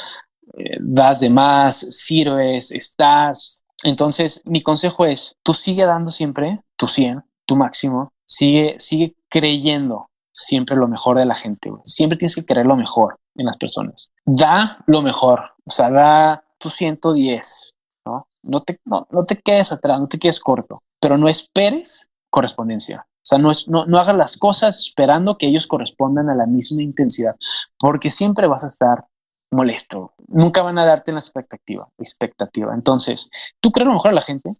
eh, 0.57 0.77
das 0.79 1.19
de 1.19 1.29
más, 1.29 1.77
sirves, 1.77 2.71
estás. 2.71 3.61
Entonces, 3.83 4.41
mi 4.45 4.61
consejo 4.61 5.05
es, 5.05 5.37
tú 5.43 5.53
sigue 5.53 5.85
dando 5.85 6.11
siempre 6.11 6.61
tu 6.75 6.87
100, 6.87 7.23
tu 7.45 7.55
máximo, 7.55 8.11
sigue, 8.25 8.75
sigue 8.77 9.15
creyendo, 9.29 10.09
siempre 10.31 10.75
lo 10.75 10.87
mejor 10.87 11.17
de 11.17 11.25
la 11.25 11.35
gente. 11.35 11.71
Siempre 11.83 12.17
tienes 12.17 12.35
que 12.35 12.45
querer 12.45 12.65
lo 12.65 12.75
mejor 12.75 13.19
en 13.35 13.45
las 13.45 13.57
personas. 13.57 14.11
Da 14.25 14.83
lo 14.87 15.01
mejor, 15.01 15.41
o 15.65 15.71
sea, 15.71 15.89
da 15.89 16.43
tu 16.57 16.69
110, 16.69 17.75
¿no? 18.05 18.27
No 18.43 18.59
te, 18.59 18.79
no, 18.85 19.07
no 19.11 19.25
te 19.25 19.37
quedes 19.37 19.71
atrás, 19.71 19.99
no 19.99 20.07
te 20.07 20.19
quedes 20.19 20.39
corto, 20.39 20.83
pero 20.99 21.17
no 21.17 21.27
esperes 21.27 22.11
correspondencia. 22.29 23.05
O 23.07 23.25
sea, 23.29 23.37
no, 23.37 23.51
es, 23.51 23.67
no, 23.67 23.85
no 23.85 23.99
hagas 23.99 24.15
las 24.15 24.37
cosas 24.37 24.79
esperando 24.79 25.37
que 25.37 25.47
ellos 25.47 25.67
correspondan 25.67 26.29
a 26.29 26.35
la 26.35 26.45
misma 26.45 26.81
intensidad, 26.81 27.35
porque 27.77 28.11
siempre 28.11 28.47
vas 28.47 28.63
a 28.63 28.67
estar 28.67 29.05
molesto. 29.51 30.13
Nunca 30.27 30.61
van 30.61 30.77
a 30.77 30.85
darte 30.85 31.11
la 31.11 31.19
expectativa, 31.19 31.87
expectativa. 31.97 32.73
Entonces, 32.73 33.29
tú 33.59 33.71
crees 33.71 33.87
lo 33.87 33.93
mejor 33.93 34.11
a 34.11 34.15
la 34.15 34.21
gente, 34.21 34.53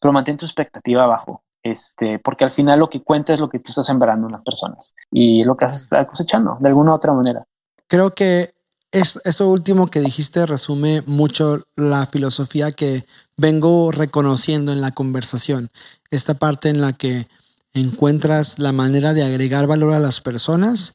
pero 0.00 0.12
mantén 0.12 0.36
tu 0.36 0.44
expectativa 0.44 1.04
abajo. 1.04 1.42
Este, 1.62 2.20
porque 2.20 2.44
al 2.44 2.52
final 2.52 2.78
lo 2.78 2.88
que 2.88 3.02
cuenta 3.02 3.32
es 3.32 3.40
lo 3.40 3.48
que 3.48 3.58
tú 3.58 3.70
estás 3.70 3.86
sembrando 3.86 4.26
en 4.26 4.32
las 4.32 4.44
personas 4.44 4.94
y 5.10 5.42
lo 5.42 5.56
que 5.56 5.64
haces 5.64 5.82
estar 5.82 6.06
cosechando 6.06 6.58
de 6.60 6.68
alguna 6.68 6.92
u 6.92 6.94
otra 6.94 7.12
manera. 7.12 7.44
Creo 7.88 8.14
que 8.14 8.54
es, 8.92 9.20
eso 9.24 9.48
último 9.48 9.88
que 9.88 10.00
dijiste 10.00 10.46
resume 10.46 11.02
mucho 11.06 11.64
la 11.74 12.06
filosofía 12.06 12.70
que 12.70 13.04
vengo 13.36 13.90
reconociendo 13.90 14.72
en 14.72 14.80
la 14.80 14.92
conversación. 14.92 15.70
Esta 16.10 16.34
parte 16.34 16.68
en 16.68 16.80
la 16.80 16.92
que 16.92 17.26
encuentras 17.74 18.60
la 18.60 18.72
manera 18.72 19.12
de 19.12 19.24
agregar 19.24 19.66
valor 19.66 19.92
a 19.92 19.98
las 19.98 20.20
personas, 20.20 20.94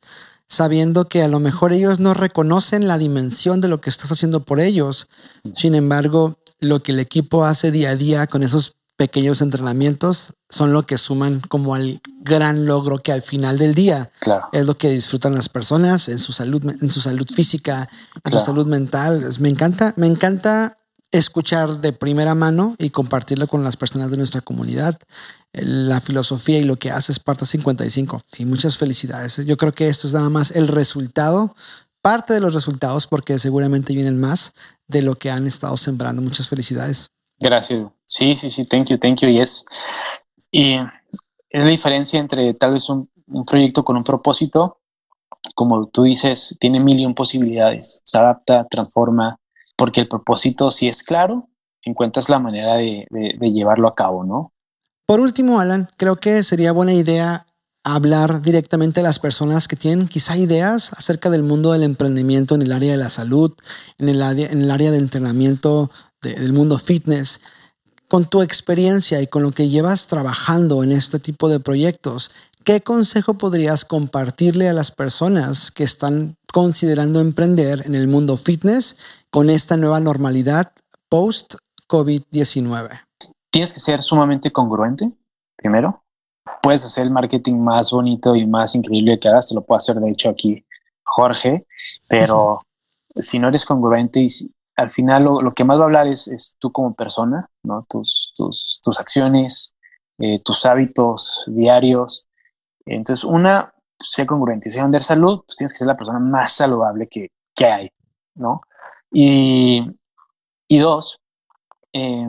sabiendo 0.51 1.07
que 1.07 1.23
a 1.23 1.29
lo 1.29 1.39
mejor 1.39 1.71
ellos 1.71 2.01
no 2.01 2.13
reconocen 2.13 2.85
la 2.85 2.97
dimensión 2.97 3.61
de 3.61 3.69
lo 3.69 3.79
que 3.79 3.89
estás 3.89 4.11
haciendo 4.11 4.43
por 4.43 4.59
ellos. 4.59 5.07
Sin 5.55 5.75
embargo, 5.75 6.39
lo 6.59 6.83
que 6.83 6.91
el 6.91 6.99
equipo 6.99 7.45
hace 7.45 7.71
día 7.71 7.91
a 7.91 7.95
día 7.95 8.27
con 8.27 8.43
esos 8.43 8.75
pequeños 8.97 9.41
entrenamientos 9.41 10.33
son 10.49 10.73
lo 10.73 10.85
que 10.85 10.97
suman 10.97 11.39
como 11.39 11.73
al 11.73 12.01
gran 12.19 12.65
logro 12.65 12.97
que 12.97 13.13
al 13.13 13.21
final 13.21 13.57
del 13.59 13.73
día 13.73 14.11
es 14.51 14.65
lo 14.65 14.77
que 14.77 14.89
disfrutan 14.89 15.35
las 15.35 15.47
personas 15.47 16.09
en 16.09 16.19
su 16.19 16.33
salud, 16.33 16.61
en 16.81 16.91
su 16.91 16.99
salud 16.99 17.27
física, 17.33 17.89
en 18.25 18.33
su 18.33 18.39
salud 18.39 18.67
mental. 18.67 19.25
Me 19.39 19.47
encanta, 19.47 19.93
me 19.95 20.07
encanta 20.07 20.79
escuchar 21.11 21.81
de 21.81 21.93
primera 21.93 22.35
mano 22.35 22.75
y 22.77 22.89
compartirlo 22.89 23.47
con 23.47 23.63
las 23.63 23.77
personas 23.77 24.11
de 24.11 24.17
nuestra 24.17 24.41
comunidad 24.41 24.97
la 25.53 25.99
filosofía 25.99 26.59
y 26.59 26.63
lo 26.63 26.77
que 26.77 26.91
hace 26.91 27.11
Esparta 27.11 27.45
55. 27.45 28.21
Y 28.37 28.45
muchas 28.45 28.77
felicidades. 28.77 29.37
Yo 29.45 29.57
creo 29.57 29.73
que 29.73 29.87
esto 29.87 30.07
es 30.07 30.13
nada 30.13 30.29
más 30.29 30.51
el 30.51 30.67
resultado, 30.67 31.55
parte 32.01 32.33
de 32.33 32.41
los 32.41 32.53
resultados, 32.53 33.07
porque 33.07 33.37
seguramente 33.39 33.93
vienen 33.93 34.19
más 34.19 34.53
de 34.87 35.01
lo 35.01 35.15
que 35.15 35.29
han 35.29 35.47
estado 35.47 35.77
sembrando. 35.77 36.21
Muchas 36.21 36.47
felicidades. 36.47 37.07
Gracias. 37.39 37.87
Sí, 38.05 38.35
sí, 38.35 38.49
sí. 38.51 38.65
Thank 38.65 38.89
you, 38.89 38.97
thank 38.97 39.19
you. 39.21 39.29
Yes. 39.29 39.65
Y 40.51 40.75
es 41.49 41.65
la 41.65 41.71
diferencia 41.71 42.19
entre 42.19 42.53
tal 42.53 42.73
vez 42.73 42.87
un, 42.89 43.09
un 43.27 43.45
proyecto 43.45 43.83
con 43.83 43.97
un 43.97 44.03
propósito, 44.03 44.77
como 45.55 45.87
tú 45.87 46.03
dices, 46.03 46.55
tiene 46.59 46.79
mil 46.79 46.99
y 46.99 47.05
un 47.05 47.15
posibilidades. 47.15 48.01
Se 48.03 48.17
adapta, 48.17 48.67
transforma, 48.69 49.37
porque 49.81 50.01
el 50.01 50.07
propósito, 50.07 50.69
si 50.69 50.87
es 50.87 51.01
claro, 51.01 51.49
encuentras 51.81 52.29
la 52.29 52.37
manera 52.37 52.75
de, 52.75 53.07
llevarlo 53.41 53.87
a 53.87 53.95
cabo, 53.95 54.23
¿no? 54.23 54.53
Por 55.07 55.19
último, 55.19 55.59
Alan, 55.59 55.89
creo 55.97 56.17
que 56.17 56.43
sería 56.43 56.71
buena 56.71 56.93
idea 56.93 57.47
hablar 57.83 58.43
directamente 58.43 58.99
a 58.99 59.03
las 59.03 59.17
personas 59.17 59.67
que 59.67 59.75
tienen 59.75 60.07
quizá 60.07 60.37
ideas 60.37 60.93
acerca 60.93 61.31
del 61.31 61.41
mundo 61.41 61.71
del 61.71 61.81
emprendimiento 61.81 62.53
en 62.53 62.61
el 62.61 62.73
área 62.73 62.91
de 62.91 62.99
la 62.99 63.09
salud, 63.09 63.53
en 63.97 64.09
el 64.09 64.21
área 64.21 64.91
de 64.91 64.97
entrenamiento 64.99 65.89
del 66.21 66.53
mundo 66.53 66.77
fitness. 66.77 67.41
Con 68.07 68.25
tu 68.25 68.43
experiencia 68.43 69.19
y 69.19 69.25
con 69.25 69.41
lo 69.41 69.49
que 69.49 69.67
llevas 69.67 70.05
trabajando 70.05 70.83
en 70.83 70.91
este 70.91 71.17
tipo 71.17 71.49
de 71.49 71.59
proyectos, 71.59 72.29
¿qué 72.63 72.81
consejo 72.81 73.33
podrías 73.33 73.83
compartirle 73.83 74.69
a 74.69 74.73
las 74.73 74.91
personas 74.91 75.71
que 75.71 75.83
están 75.83 76.37
considerando 76.53 77.19
emprender 77.19 77.81
en 77.85 77.95
el 77.95 78.07
mundo 78.07 78.37
fitness 78.37 78.95
con 79.31 79.49
esta 79.49 79.77
nueva 79.77 79.99
normalidad 79.99 80.73
post-COVID-19? 81.09 83.01
Tienes 83.49 83.73
que 83.73 83.79
ser 83.79 84.03
sumamente 84.03 84.51
congruente, 84.51 85.11
primero. 85.55 86.03
Puedes 86.61 86.85
hacer 86.85 87.05
el 87.05 87.11
marketing 87.11 87.55
más 87.55 87.91
bonito 87.91 88.35
y 88.35 88.45
más 88.45 88.75
increíble 88.75 89.19
que 89.19 89.29
hagas, 89.29 89.49
te 89.49 89.55
lo 89.55 89.61
puedo 89.65 89.77
hacer 89.77 89.95
de 89.95 90.09
hecho 90.09 90.29
aquí 90.29 90.63
Jorge, 91.03 91.65
pero 92.07 92.61
si 93.15 93.39
no 93.39 93.47
eres 93.47 93.65
congruente 93.65 94.19
y 94.19 94.29
si, 94.29 94.53
al 94.75 94.89
final 94.89 95.23
lo, 95.23 95.53
que 95.53 95.63
más 95.63 95.77
va 95.77 95.83
a 95.83 95.85
hablar 95.85 96.07
es, 96.07 96.27
es, 96.27 96.57
tú 96.59 96.71
como 96.71 96.93
persona, 96.93 97.49
¿no? 97.63 97.85
tus, 97.89 98.33
tus, 98.35 98.79
tus 98.83 98.99
acciones, 98.99 99.75
eh, 100.17 100.39
tus 100.43 100.65
hábitos 100.65 101.45
diarios. 101.47 102.27
Entonces, 102.85 103.23
una, 103.23 103.73
sé 103.99 104.25
congruente. 104.25 104.69
Si 104.69 104.81
vender 104.81 105.03
salud, 105.03 105.43
pues 105.45 105.57
tienes 105.57 105.73
que 105.73 105.79
ser 105.79 105.87
la 105.87 105.97
persona 105.97 106.19
más 106.19 106.53
saludable 106.53 107.07
que, 107.07 107.29
que 107.55 107.65
hay, 107.65 107.91
¿no? 108.35 108.61
Y, 109.11 109.85
y 110.67 110.77
dos, 110.77 111.19
eh, 111.93 112.27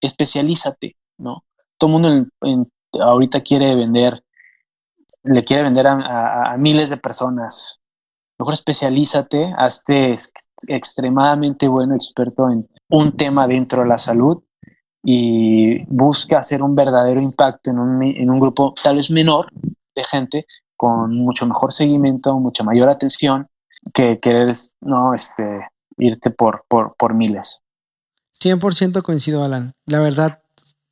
especialízate, 0.00 0.96
¿no? 1.18 1.44
Todo 1.76 1.88
el 1.88 1.92
mundo 1.92 2.26
en, 2.42 2.72
ahorita 3.00 3.40
quiere 3.40 3.74
vender, 3.74 4.24
le 5.22 5.42
quiere 5.42 5.64
vender 5.64 5.86
a, 5.86 6.56
miles 6.58 6.90
de 6.90 6.96
personas. 6.96 7.80
Mejor 8.38 8.54
especialízate, 8.54 9.52
hazte 9.56 10.14
extremadamente 10.68 11.68
bueno, 11.68 11.94
experto 11.94 12.50
en 12.50 12.68
un 12.88 13.16
tema 13.16 13.46
dentro 13.46 13.82
de 13.82 13.88
la 13.88 13.98
salud 13.98 14.42
y 15.02 15.84
busca 15.86 16.38
hacer 16.38 16.62
un 16.62 16.74
verdadero 16.74 17.20
impacto 17.20 17.70
en 17.70 17.78
un, 17.78 18.02
en 18.02 18.30
un 18.30 18.40
grupo 18.40 18.74
tal 18.82 18.96
vez 18.96 19.10
menor 19.10 19.46
de 19.94 20.04
gente 20.04 20.46
con 20.76 21.16
mucho 21.16 21.46
mejor 21.46 21.72
seguimiento, 21.72 22.38
mucha 22.38 22.62
mayor 22.62 22.88
atención 22.88 23.48
que 23.92 24.18
querer 24.20 24.52
no 24.80 25.14
este, 25.14 25.68
irte 25.98 26.30
por, 26.30 26.64
por, 26.68 26.94
por 26.96 27.14
miles. 27.14 27.62
100% 28.40 29.02
coincido, 29.02 29.44
Alan. 29.44 29.72
La 29.86 30.00
verdad, 30.00 30.42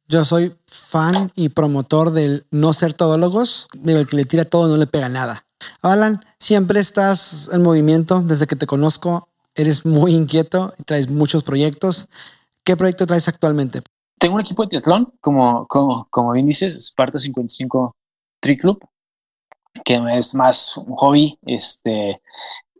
yo 0.08 0.24
soy 0.24 0.56
fan 0.66 1.32
y 1.34 1.48
promotor 1.48 2.12
del 2.12 2.46
no 2.50 2.72
ser 2.72 2.94
todólogos. 2.94 3.68
Digo, 3.78 3.98
el 3.98 4.06
que 4.06 4.16
le 4.16 4.24
tira 4.24 4.44
todo 4.44 4.68
no 4.68 4.76
le 4.76 4.86
pega 4.86 5.08
nada. 5.08 5.46
Alan, 5.82 6.24
siempre 6.38 6.80
estás 6.80 7.48
en 7.52 7.62
movimiento 7.62 8.20
desde 8.20 8.46
que 8.46 8.56
te 8.56 8.66
conozco. 8.66 9.28
Eres 9.54 9.86
muy 9.86 10.12
inquieto 10.12 10.74
y 10.78 10.82
traes 10.82 11.10
muchos 11.10 11.42
proyectos. 11.42 12.08
¿Qué 12.62 12.76
proyecto 12.76 13.06
traes 13.06 13.28
actualmente? 13.28 13.82
Tengo 14.18 14.34
un 14.34 14.40
equipo 14.40 14.62
de 14.62 14.68
triatlón, 14.68 15.12
como, 15.20 15.66
como, 15.66 16.08
como 16.10 16.32
bien 16.32 16.46
dices, 16.46 16.76
Sparta 16.76 17.18
55 17.18 17.94
Tri 18.40 18.56
Club, 18.56 18.84
que 19.84 20.00
es 20.16 20.34
más 20.34 20.76
un 20.76 20.94
hobby, 20.96 21.38
este, 21.46 22.20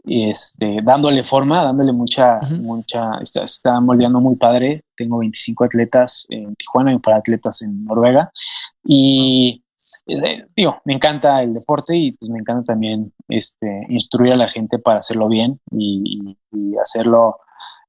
este, 0.07 0.81
dándole 0.83 1.25
forma, 1.25 1.63
dándole 1.63 1.93
mucha, 1.93 2.39
uh 2.39 2.45
-huh. 2.45 2.63
mucha, 2.63 3.19
está, 3.21 3.45
está, 3.45 3.81
moldeando 3.81 4.21
muy 4.21 4.37
padre. 4.37 4.85
Tengo 4.97 5.19
25 5.19 5.65
atletas 5.65 6.27
en 6.31 6.55
Tijuana 6.55 6.93
y 6.93 6.99
para 6.99 7.17
atletas 7.17 7.63
en 7.63 7.85
Noruega. 7.85 8.31
Y 8.85 9.65
eh, 10.07 10.47
digo, 10.57 10.81
me 10.85 10.95
encanta 10.95 11.43
el 11.43 11.55
deporte 11.55 11.97
y 11.97 12.13
pues 12.13 12.31
me 12.31 12.39
encanta 12.39 12.73
también 12.73 13.13
este, 13.29 13.87
instruir 13.89 14.33
a 14.33 14.37
la 14.37 14.49
gente 14.49 14.79
para 14.79 14.99
hacerlo 14.99 15.29
bien 15.29 15.61
y, 15.73 16.37
y 16.53 16.77
hacerlo 16.77 17.39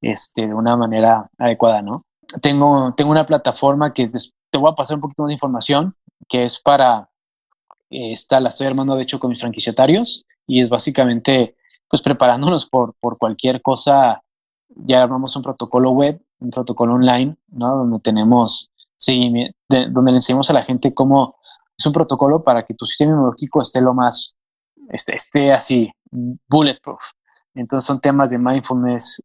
este, 0.01 0.47
de 0.47 0.53
una 0.53 0.75
manera 0.75 1.29
adecuada, 1.37 1.81
¿no? 1.81 2.05
Tengo, 2.41 2.93
tengo 2.95 3.11
una 3.11 3.25
plataforma 3.25 3.93
que 3.93 4.09
te 4.49 4.57
voy 4.57 4.71
a 4.71 4.75
pasar 4.75 4.95
un 4.95 5.01
poquito 5.01 5.23
más 5.23 5.29
de 5.29 5.33
información, 5.33 5.95
que 6.27 6.43
es 6.43 6.59
para, 6.59 7.09
esta 7.89 8.39
la 8.39 8.49
estoy 8.49 8.67
armando 8.67 8.95
de 8.95 9.03
hecho 9.03 9.19
con 9.19 9.29
mis 9.29 9.39
franquiciatarios 9.39 10.25
y 10.45 10.61
es 10.61 10.69
básicamente 10.69 11.55
pues 11.89 12.01
preparándonos 12.01 12.67
por, 12.67 12.93
por 12.99 13.17
cualquier 13.17 13.61
cosa. 13.61 14.21
Ya 14.69 15.03
armamos 15.03 15.35
un 15.35 15.43
protocolo 15.43 15.91
web, 15.91 16.21
un 16.39 16.51
protocolo 16.51 16.95
online, 16.95 17.37
¿no? 17.49 17.77
Donde 17.77 17.99
tenemos 17.99 18.71
seguimiento, 18.97 19.57
de, 19.69 19.87
donde 19.89 20.11
le 20.11 20.17
enseñamos 20.17 20.49
a 20.49 20.53
la 20.53 20.63
gente 20.63 20.93
cómo 20.93 21.37
es 21.77 21.85
un 21.85 21.93
protocolo 21.93 22.43
para 22.43 22.65
que 22.65 22.73
tu 22.73 22.85
sistema 22.85 23.11
inmunológico 23.11 23.61
esté 23.61 23.81
lo 23.81 23.93
más, 23.93 24.35
esté, 24.89 25.15
esté 25.15 25.53
así, 25.53 25.91
bulletproof. 26.49 27.11
Entonces 27.53 27.85
son 27.85 27.99
temas 27.99 28.31
de 28.31 28.37
mindfulness, 28.37 29.23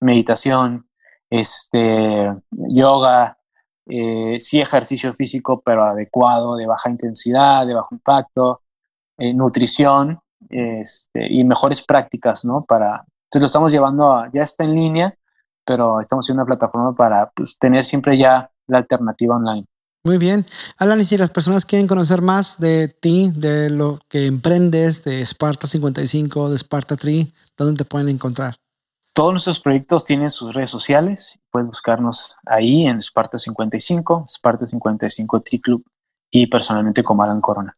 meditación, 0.00 0.88
este, 1.30 2.34
yoga, 2.50 3.38
eh, 3.86 4.38
sí 4.38 4.60
ejercicio 4.60 5.12
físico, 5.14 5.60
pero 5.64 5.84
adecuado, 5.84 6.56
de 6.56 6.66
baja 6.66 6.90
intensidad, 6.90 7.66
de 7.66 7.74
bajo 7.74 7.94
impacto, 7.94 8.62
eh, 9.16 9.32
nutrición, 9.32 10.20
este, 10.50 11.32
y 11.32 11.44
mejores 11.44 11.82
prácticas, 11.82 12.44
¿no? 12.44 12.64
Para, 12.64 13.04
entonces 13.24 13.40
lo 13.40 13.46
estamos 13.46 13.72
llevando 13.72 14.12
a, 14.12 14.30
ya 14.32 14.42
está 14.42 14.64
en 14.64 14.74
línea, 14.74 15.14
pero 15.64 16.00
estamos 16.00 16.24
haciendo 16.24 16.42
una 16.42 16.46
plataforma 16.46 16.94
para 16.94 17.30
pues, 17.30 17.58
tener 17.58 17.84
siempre 17.84 18.16
ya 18.16 18.50
la 18.66 18.78
alternativa 18.78 19.36
online. 19.36 19.66
Muy 20.04 20.16
bien. 20.16 20.46
Alan, 20.78 21.00
y 21.00 21.04
si 21.04 21.18
las 21.18 21.30
personas 21.30 21.66
quieren 21.66 21.86
conocer 21.86 22.22
más 22.22 22.58
de 22.58 22.88
ti, 22.88 23.30
de 23.34 23.68
lo 23.68 23.98
que 24.08 24.26
emprendes, 24.26 25.04
de 25.04 25.20
Sparta 25.22 25.66
55, 25.66 26.50
de 26.50 26.56
Sparta 26.56 26.96
Tree, 26.96 27.32
¿dónde 27.56 27.76
te 27.76 27.84
pueden 27.84 28.08
encontrar? 28.08 28.56
Todos 29.12 29.32
nuestros 29.32 29.58
proyectos 29.60 30.04
tienen 30.04 30.30
sus 30.30 30.54
redes 30.54 30.70
sociales. 30.70 31.38
Puedes 31.50 31.66
buscarnos 31.66 32.36
ahí 32.46 32.86
en 32.86 33.02
Sparta 33.02 33.36
55, 33.36 34.24
Sparta 34.28 34.66
55 34.66 35.40
Tree 35.40 35.60
Club 35.60 35.84
y 36.30 36.46
personalmente 36.46 37.02
como 37.02 37.22
Alan 37.22 37.40
Corona. 37.40 37.76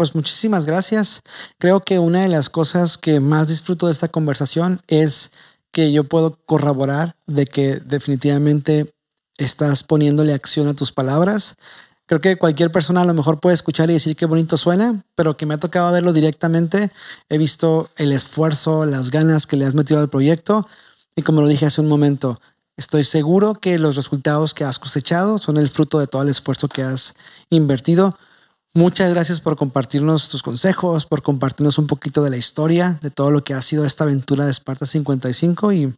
Pues 0.00 0.14
muchísimas 0.14 0.64
gracias. 0.64 1.20
Creo 1.58 1.80
que 1.80 1.98
una 1.98 2.22
de 2.22 2.28
las 2.28 2.48
cosas 2.48 2.96
que 2.96 3.20
más 3.20 3.48
disfruto 3.48 3.84
de 3.84 3.92
esta 3.92 4.08
conversación 4.08 4.80
es 4.88 5.30
que 5.72 5.92
yo 5.92 6.04
puedo 6.04 6.38
corroborar 6.46 7.16
de 7.26 7.44
que 7.44 7.80
definitivamente 7.80 8.94
estás 9.36 9.84
poniéndole 9.84 10.32
acción 10.32 10.68
a 10.68 10.74
tus 10.74 10.90
palabras. 10.90 11.56
Creo 12.06 12.22
que 12.22 12.38
cualquier 12.38 12.72
persona 12.72 13.02
a 13.02 13.04
lo 13.04 13.12
mejor 13.12 13.40
puede 13.40 13.52
escuchar 13.52 13.90
y 13.90 13.92
decir 13.92 14.16
qué 14.16 14.24
bonito 14.24 14.56
suena, 14.56 15.04
pero 15.16 15.36
que 15.36 15.44
me 15.44 15.52
ha 15.52 15.58
tocado 15.58 15.92
verlo 15.92 16.14
directamente, 16.14 16.90
he 17.28 17.36
visto 17.36 17.90
el 17.96 18.12
esfuerzo, 18.12 18.86
las 18.86 19.10
ganas 19.10 19.46
que 19.46 19.58
le 19.58 19.66
has 19.66 19.74
metido 19.74 20.00
al 20.00 20.08
proyecto 20.08 20.66
y 21.14 21.20
como 21.20 21.42
lo 21.42 21.46
dije 21.46 21.66
hace 21.66 21.82
un 21.82 21.88
momento, 21.88 22.40
estoy 22.78 23.04
seguro 23.04 23.52
que 23.52 23.78
los 23.78 23.96
resultados 23.96 24.54
que 24.54 24.64
has 24.64 24.78
cosechado 24.78 25.36
son 25.36 25.58
el 25.58 25.68
fruto 25.68 25.98
de 25.98 26.06
todo 26.06 26.22
el 26.22 26.30
esfuerzo 26.30 26.68
que 26.68 26.84
has 26.84 27.14
invertido. 27.50 28.16
Muchas 28.74 29.10
gracias 29.12 29.40
por 29.40 29.56
compartirnos 29.56 30.28
tus 30.28 30.44
consejos, 30.44 31.04
por 31.04 31.22
compartirnos 31.22 31.76
un 31.78 31.88
poquito 31.88 32.22
de 32.22 32.30
la 32.30 32.36
historia, 32.36 33.00
de 33.02 33.10
todo 33.10 33.32
lo 33.32 33.42
que 33.42 33.52
ha 33.52 33.62
sido 33.62 33.84
esta 33.84 34.04
aventura 34.04 34.44
de 34.44 34.52
Esparta 34.52 34.86
55 34.86 35.72
y 35.72 35.92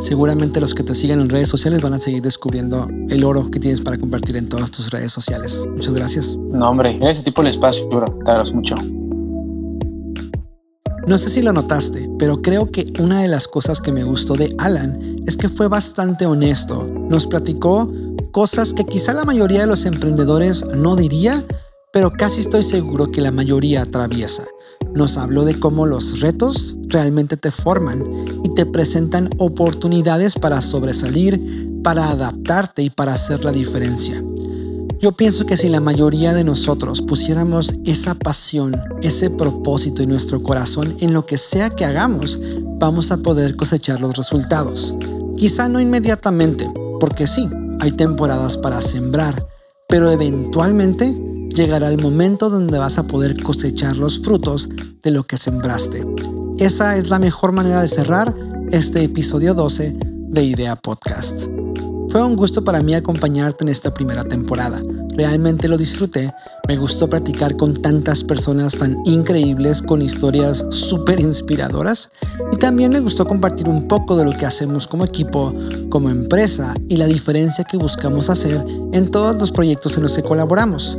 seguramente 0.00 0.58
los 0.58 0.74
que 0.74 0.84
te 0.84 0.94
sigan 0.94 1.20
en 1.20 1.28
redes 1.28 1.50
sociales 1.50 1.82
van 1.82 1.92
a 1.92 1.98
seguir 1.98 2.22
descubriendo 2.22 2.88
el 3.10 3.24
oro 3.24 3.50
que 3.50 3.60
tienes 3.60 3.82
para 3.82 3.98
compartir 3.98 4.38
en 4.38 4.48
todas 4.48 4.70
tus 4.70 4.90
redes 4.90 5.12
sociales. 5.12 5.66
Muchas 5.68 5.92
gracias. 5.92 6.34
No, 6.34 6.70
hombre, 6.70 6.98
ese 7.02 7.24
tipo 7.24 7.42
de 7.42 7.50
espacio, 7.50 7.86
bro. 7.90 8.18
Te 8.24 8.54
mucho. 8.54 8.74
No 11.06 11.18
sé 11.18 11.28
si 11.28 11.42
lo 11.42 11.52
notaste, 11.52 12.08
pero 12.18 12.40
creo 12.40 12.70
que 12.70 12.90
una 13.00 13.20
de 13.20 13.28
las 13.28 13.46
cosas 13.46 13.82
que 13.82 13.92
me 13.92 14.02
gustó 14.02 14.32
de 14.32 14.54
Alan 14.56 15.16
es 15.26 15.36
que 15.36 15.50
fue 15.50 15.68
bastante 15.68 16.24
honesto. 16.24 16.88
Nos 17.10 17.26
platicó 17.26 17.92
cosas 18.30 18.72
que 18.72 18.86
quizá 18.86 19.12
la 19.12 19.26
mayoría 19.26 19.60
de 19.60 19.66
los 19.66 19.84
emprendedores 19.84 20.64
no 20.74 20.96
diría, 20.96 21.44
pero 21.92 22.10
casi 22.10 22.40
estoy 22.40 22.62
seguro 22.62 23.10
que 23.10 23.20
la 23.20 23.30
mayoría 23.30 23.82
atraviesa. 23.82 24.44
Nos 24.94 25.16
habló 25.18 25.44
de 25.44 25.60
cómo 25.60 25.86
los 25.86 26.20
retos 26.20 26.76
realmente 26.88 27.36
te 27.36 27.50
forman 27.50 28.04
y 28.42 28.54
te 28.54 28.66
presentan 28.66 29.30
oportunidades 29.38 30.34
para 30.34 30.60
sobresalir, 30.62 31.80
para 31.84 32.10
adaptarte 32.10 32.82
y 32.82 32.90
para 32.90 33.14
hacer 33.14 33.44
la 33.44 33.52
diferencia. 33.52 34.22
Yo 35.00 35.12
pienso 35.12 35.44
que 35.46 35.56
si 35.56 35.68
la 35.68 35.80
mayoría 35.80 36.32
de 36.32 36.44
nosotros 36.44 37.02
pusiéramos 37.02 37.74
esa 37.84 38.14
pasión, 38.14 38.80
ese 39.02 39.30
propósito 39.30 40.02
en 40.02 40.10
nuestro 40.10 40.42
corazón 40.42 40.94
en 41.00 41.12
lo 41.12 41.26
que 41.26 41.38
sea 41.38 41.70
que 41.70 41.84
hagamos, 41.84 42.38
vamos 42.78 43.10
a 43.10 43.16
poder 43.16 43.56
cosechar 43.56 44.00
los 44.00 44.16
resultados. 44.16 44.94
Quizá 45.36 45.68
no 45.68 45.80
inmediatamente, 45.80 46.70
porque 47.00 47.26
sí, 47.26 47.48
hay 47.80 47.90
temporadas 47.90 48.56
para 48.56 48.80
sembrar, 48.80 49.44
pero 49.88 50.08
eventualmente 50.08 51.16
llegará 51.54 51.88
el 51.88 52.00
momento 52.00 52.50
donde 52.50 52.78
vas 52.78 52.98
a 52.98 53.06
poder 53.06 53.42
cosechar 53.42 53.96
los 53.96 54.20
frutos 54.20 54.68
de 55.02 55.10
lo 55.10 55.24
que 55.24 55.38
sembraste. 55.38 56.06
Esa 56.58 56.96
es 56.96 57.10
la 57.10 57.18
mejor 57.18 57.52
manera 57.52 57.82
de 57.82 57.88
cerrar 57.88 58.34
este 58.70 59.02
episodio 59.02 59.54
12 59.54 59.96
de 59.98 60.44
Idea 60.44 60.76
Podcast. 60.76 61.46
Fue 62.08 62.22
un 62.22 62.36
gusto 62.36 62.62
para 62.62 62.82
mí 62.82 62.94
acompañarte 62.94 63.64
en 63.64 63.70
esta 63.70 63.94
primera 63.94 64.22
temporada. 64.22 64.82
Realmente 65.16 65.66
lo 65.66 65.78
disfruté. 65.78 66.34
Me 66.68 66.76
gustó 66.76 67.08
practicar 67.08 67.56
con 67.56 67.74
tantas 67.80 68.22
personas 68.22 68.76
tan 68.76 68.98
increíbles 69.06 69.80
con 69.80 70.02
historias 70.02 70.64
súper 70.68 71.20
inspiradoras. 71.20 72.10
Y 72.52 72.56
también 72.56 72.92
me 72.92 73.00
gustó 73.00 73.26
compartir 73.26 73.66
un 73.66 73.88
poco 73.88 74.16
de 74.16 74.26
lo 74.26 74.36
que 74.36 74.44
hacemos 74.44 74.86
como 74.86 75.06
equipo, 75.06 75.54
como 75.88 76.10
empresa 76.10 76.74
y 76.86 76.96
la 76.96 77.06
diferencia 77.06 77.64
que 77.64 77.78
buscamos 77.78 78.28
hacer 78.28 78.62
en 78.92 79.10
todos 79.10 79.36
los 79.36 79.50
proyectos 79.50 79.96
en 79.96 80.02
los 80.02 80.14
que 80.14 80.22
colaboramos. 80.22 80.98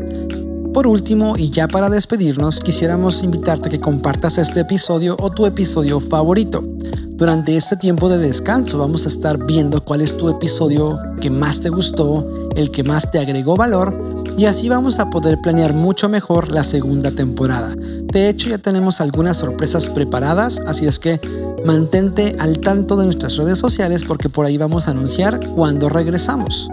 Por 0.74 0.88
último, 0.88 1.38
y 1.38 1.51
ya 1.51 1.67
para 1.67 1.88
despedirnos, 1.88 2.59
quisiéramos 2.59 3.24
invitarte 3.24 3.67
a 3.67 3.71
que 3.71 3.80
compartas 3.80 4.39
este 4.39 4.61
episodio 4.61 5.15
o 5.19 5.30
tu 5.30 5.45
episodio 5.45 5.99
favorito. 5.99 6.63
Durante 7.11 7.55
este 7.55 7.78
tiempo 7.78 8.09
de 8.09 8.17
descanso 8.17 8.80
vamos 8.80 9.05
a 9.05 9.09
estar 9.09 9.38
viendo 9.45 9.84
cuál 9.84 10.01
es 10.01 10.17
tu 10.17 10.30
episodio 10.30 10.99
que 11.21 11.30
más 11.30 11.61
te 11.61 11.69
gustó, 11.69 12.28
el 12.55 12.71
que 12.71 12.84
más 12.84 13.11
te 13.11 13.19
agregó 13.19 13.55
valor 13.55 13.95
y 14.36 14.45
así 14.45 14.67
vamos 14.67 14.97
a 14.97 15.11
poder 15.11 15.39
planear 15.41 15.76
mucho 15.76 16.09
mejor 16.09 16.51
la 16.51 16.63
segunda 16.63 17.11
temporada. 17.11 17.76
De 17.76 18.28
hecho 18.28 18.49
ya 18.49 18.57
tenemos 18.57 18.99
algunas 18.99 19.38
sorpresas 19.38 19.88
preparadas, 19.89 20.59
así 20.65 20.88
es 20.88 20.97
que 20.97 21.21
mantente 21.65 22.36
al 22.39 22.59
tanto 22.59 22.97
de 22.97 23.05
nuestras 23.05 23.38
redes 23.38 23.59
sociales 23.59 24.03
porque 24.03 24.28
por 24.28 24.47
ahí 24.47 24.57
vamos 24.57 24.88
a 24.88 24.91
anunciar 24.91 25.39
cuando 25.51 25.88
regresamos. 25.88 26.67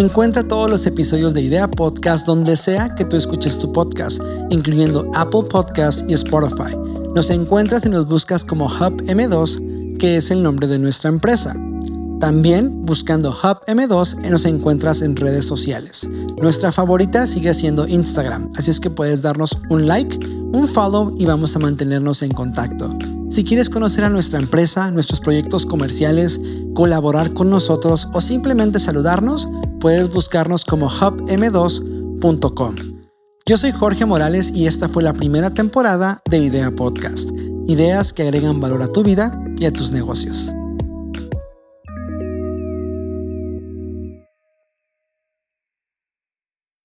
Encuentra 0.00 0.42
todos 0.42 0.70
los 0.70 0.86
episodios 0.86 1.34
de 1.34 1.42
Idea 1.42 1.70
Podcast 1.70 2.26
donde 2.26 2.56
sea 2.56 2.94
que 2.94 3.04
tú 3.04 3.18
escuches 3.18 3.58
tu 3.58 3.70
podcast, 3.70 4.18
incluyendo 4.48 5.10
Apple 5.14 5.42
Podcast 5.50 6.08
y 6.08 6.14
Spotify. 6.14 6.74
Nos 7.14 7.28
encuentras 7.28 7.84
y 7.84 7.90
nos 7.90 8.08
buscas 8.08 8.42
como 8.42 8.64
Hub 8.64 9.02
M2, 9.02 9.98
que 9.98 10.16
es 10.16 10.30
el 10.30 10.42
nombre 10.42 10.68
de 10.68 10.78
nuestra 10.78 11.10
empresa. 11.10 11.54
También 12.18 12.86
buscando 12.86 13.28
Hub 13.28 13.62
M2 13.66 14.26
nos 14.30 14.46
encuentras 14.46 15.02
en 15.02 15.16
redes 15.16 15.44
sociales. 15.44 16.08
Nuestra 16.40 16.72
favorita 16.72 17.26
sigue 17.26 17.52
siendo 17.52 17.86
Instagram, 17.86 18.50
así 18.56 18.70
es 18.70 18.80
que 18.80 18.88
puedes 18.88 19.20
darnos 19.20 19.54
un 19.68 19.86
like, 19.86 20.18
un 20.24 20.66
follow 20.66 21.14
y 21.18 21.26
vamos 21.26 21.54
a 21.56 21.58
mantenernos 21.58 22.22
en 22.22 22.32
contacto. 22.32 22.88
Si 23.28 23.44
quieres 23.44 23.68
conocer 23.68 24.04
a 24.04 24.10
nuestra 24.10 24.38
empresa, 24.38 24.90
nuestros 24.90 25.20
proyectos 25.20 25.66
comerciales, 25.66 26.40
colaborar 26.74 27.32
con 27.34 27.50
nosotros 27.50 28.08
o 28.12 28.20
simplemente 28.20 28.78
saludarnos, 28.78 29.46
puedes 29.80 30.08
buscarnos 30.10 30.64
como 30.64 30.88
hubm2.com. 30.88 32.76
Yo 33.46 33.56
soy 33.56 33.72
Jorge 33.72 34.06
Morales 34.06 34.52
y 34.54 34.66
esta 34.66 34.88
fue 34.88 35.02
la 35.02 35.14
primera 35.14 35.50
temporada 35.50 36.20
de 36.28 36.38
Idea 36.38 36.70
Podcast. 36.70 37.30
Ideas 37.66 38.12
que 38.12 38.22
agregan 38.22 38.60
valor 38.60 38.82
a 38.82 38.92
tu 38.92 39.02
vida 39.02 39.42
y 39.58 39.64
a 39.64 39.72
tus 39.72 39.90
negocios. 39.90 40.54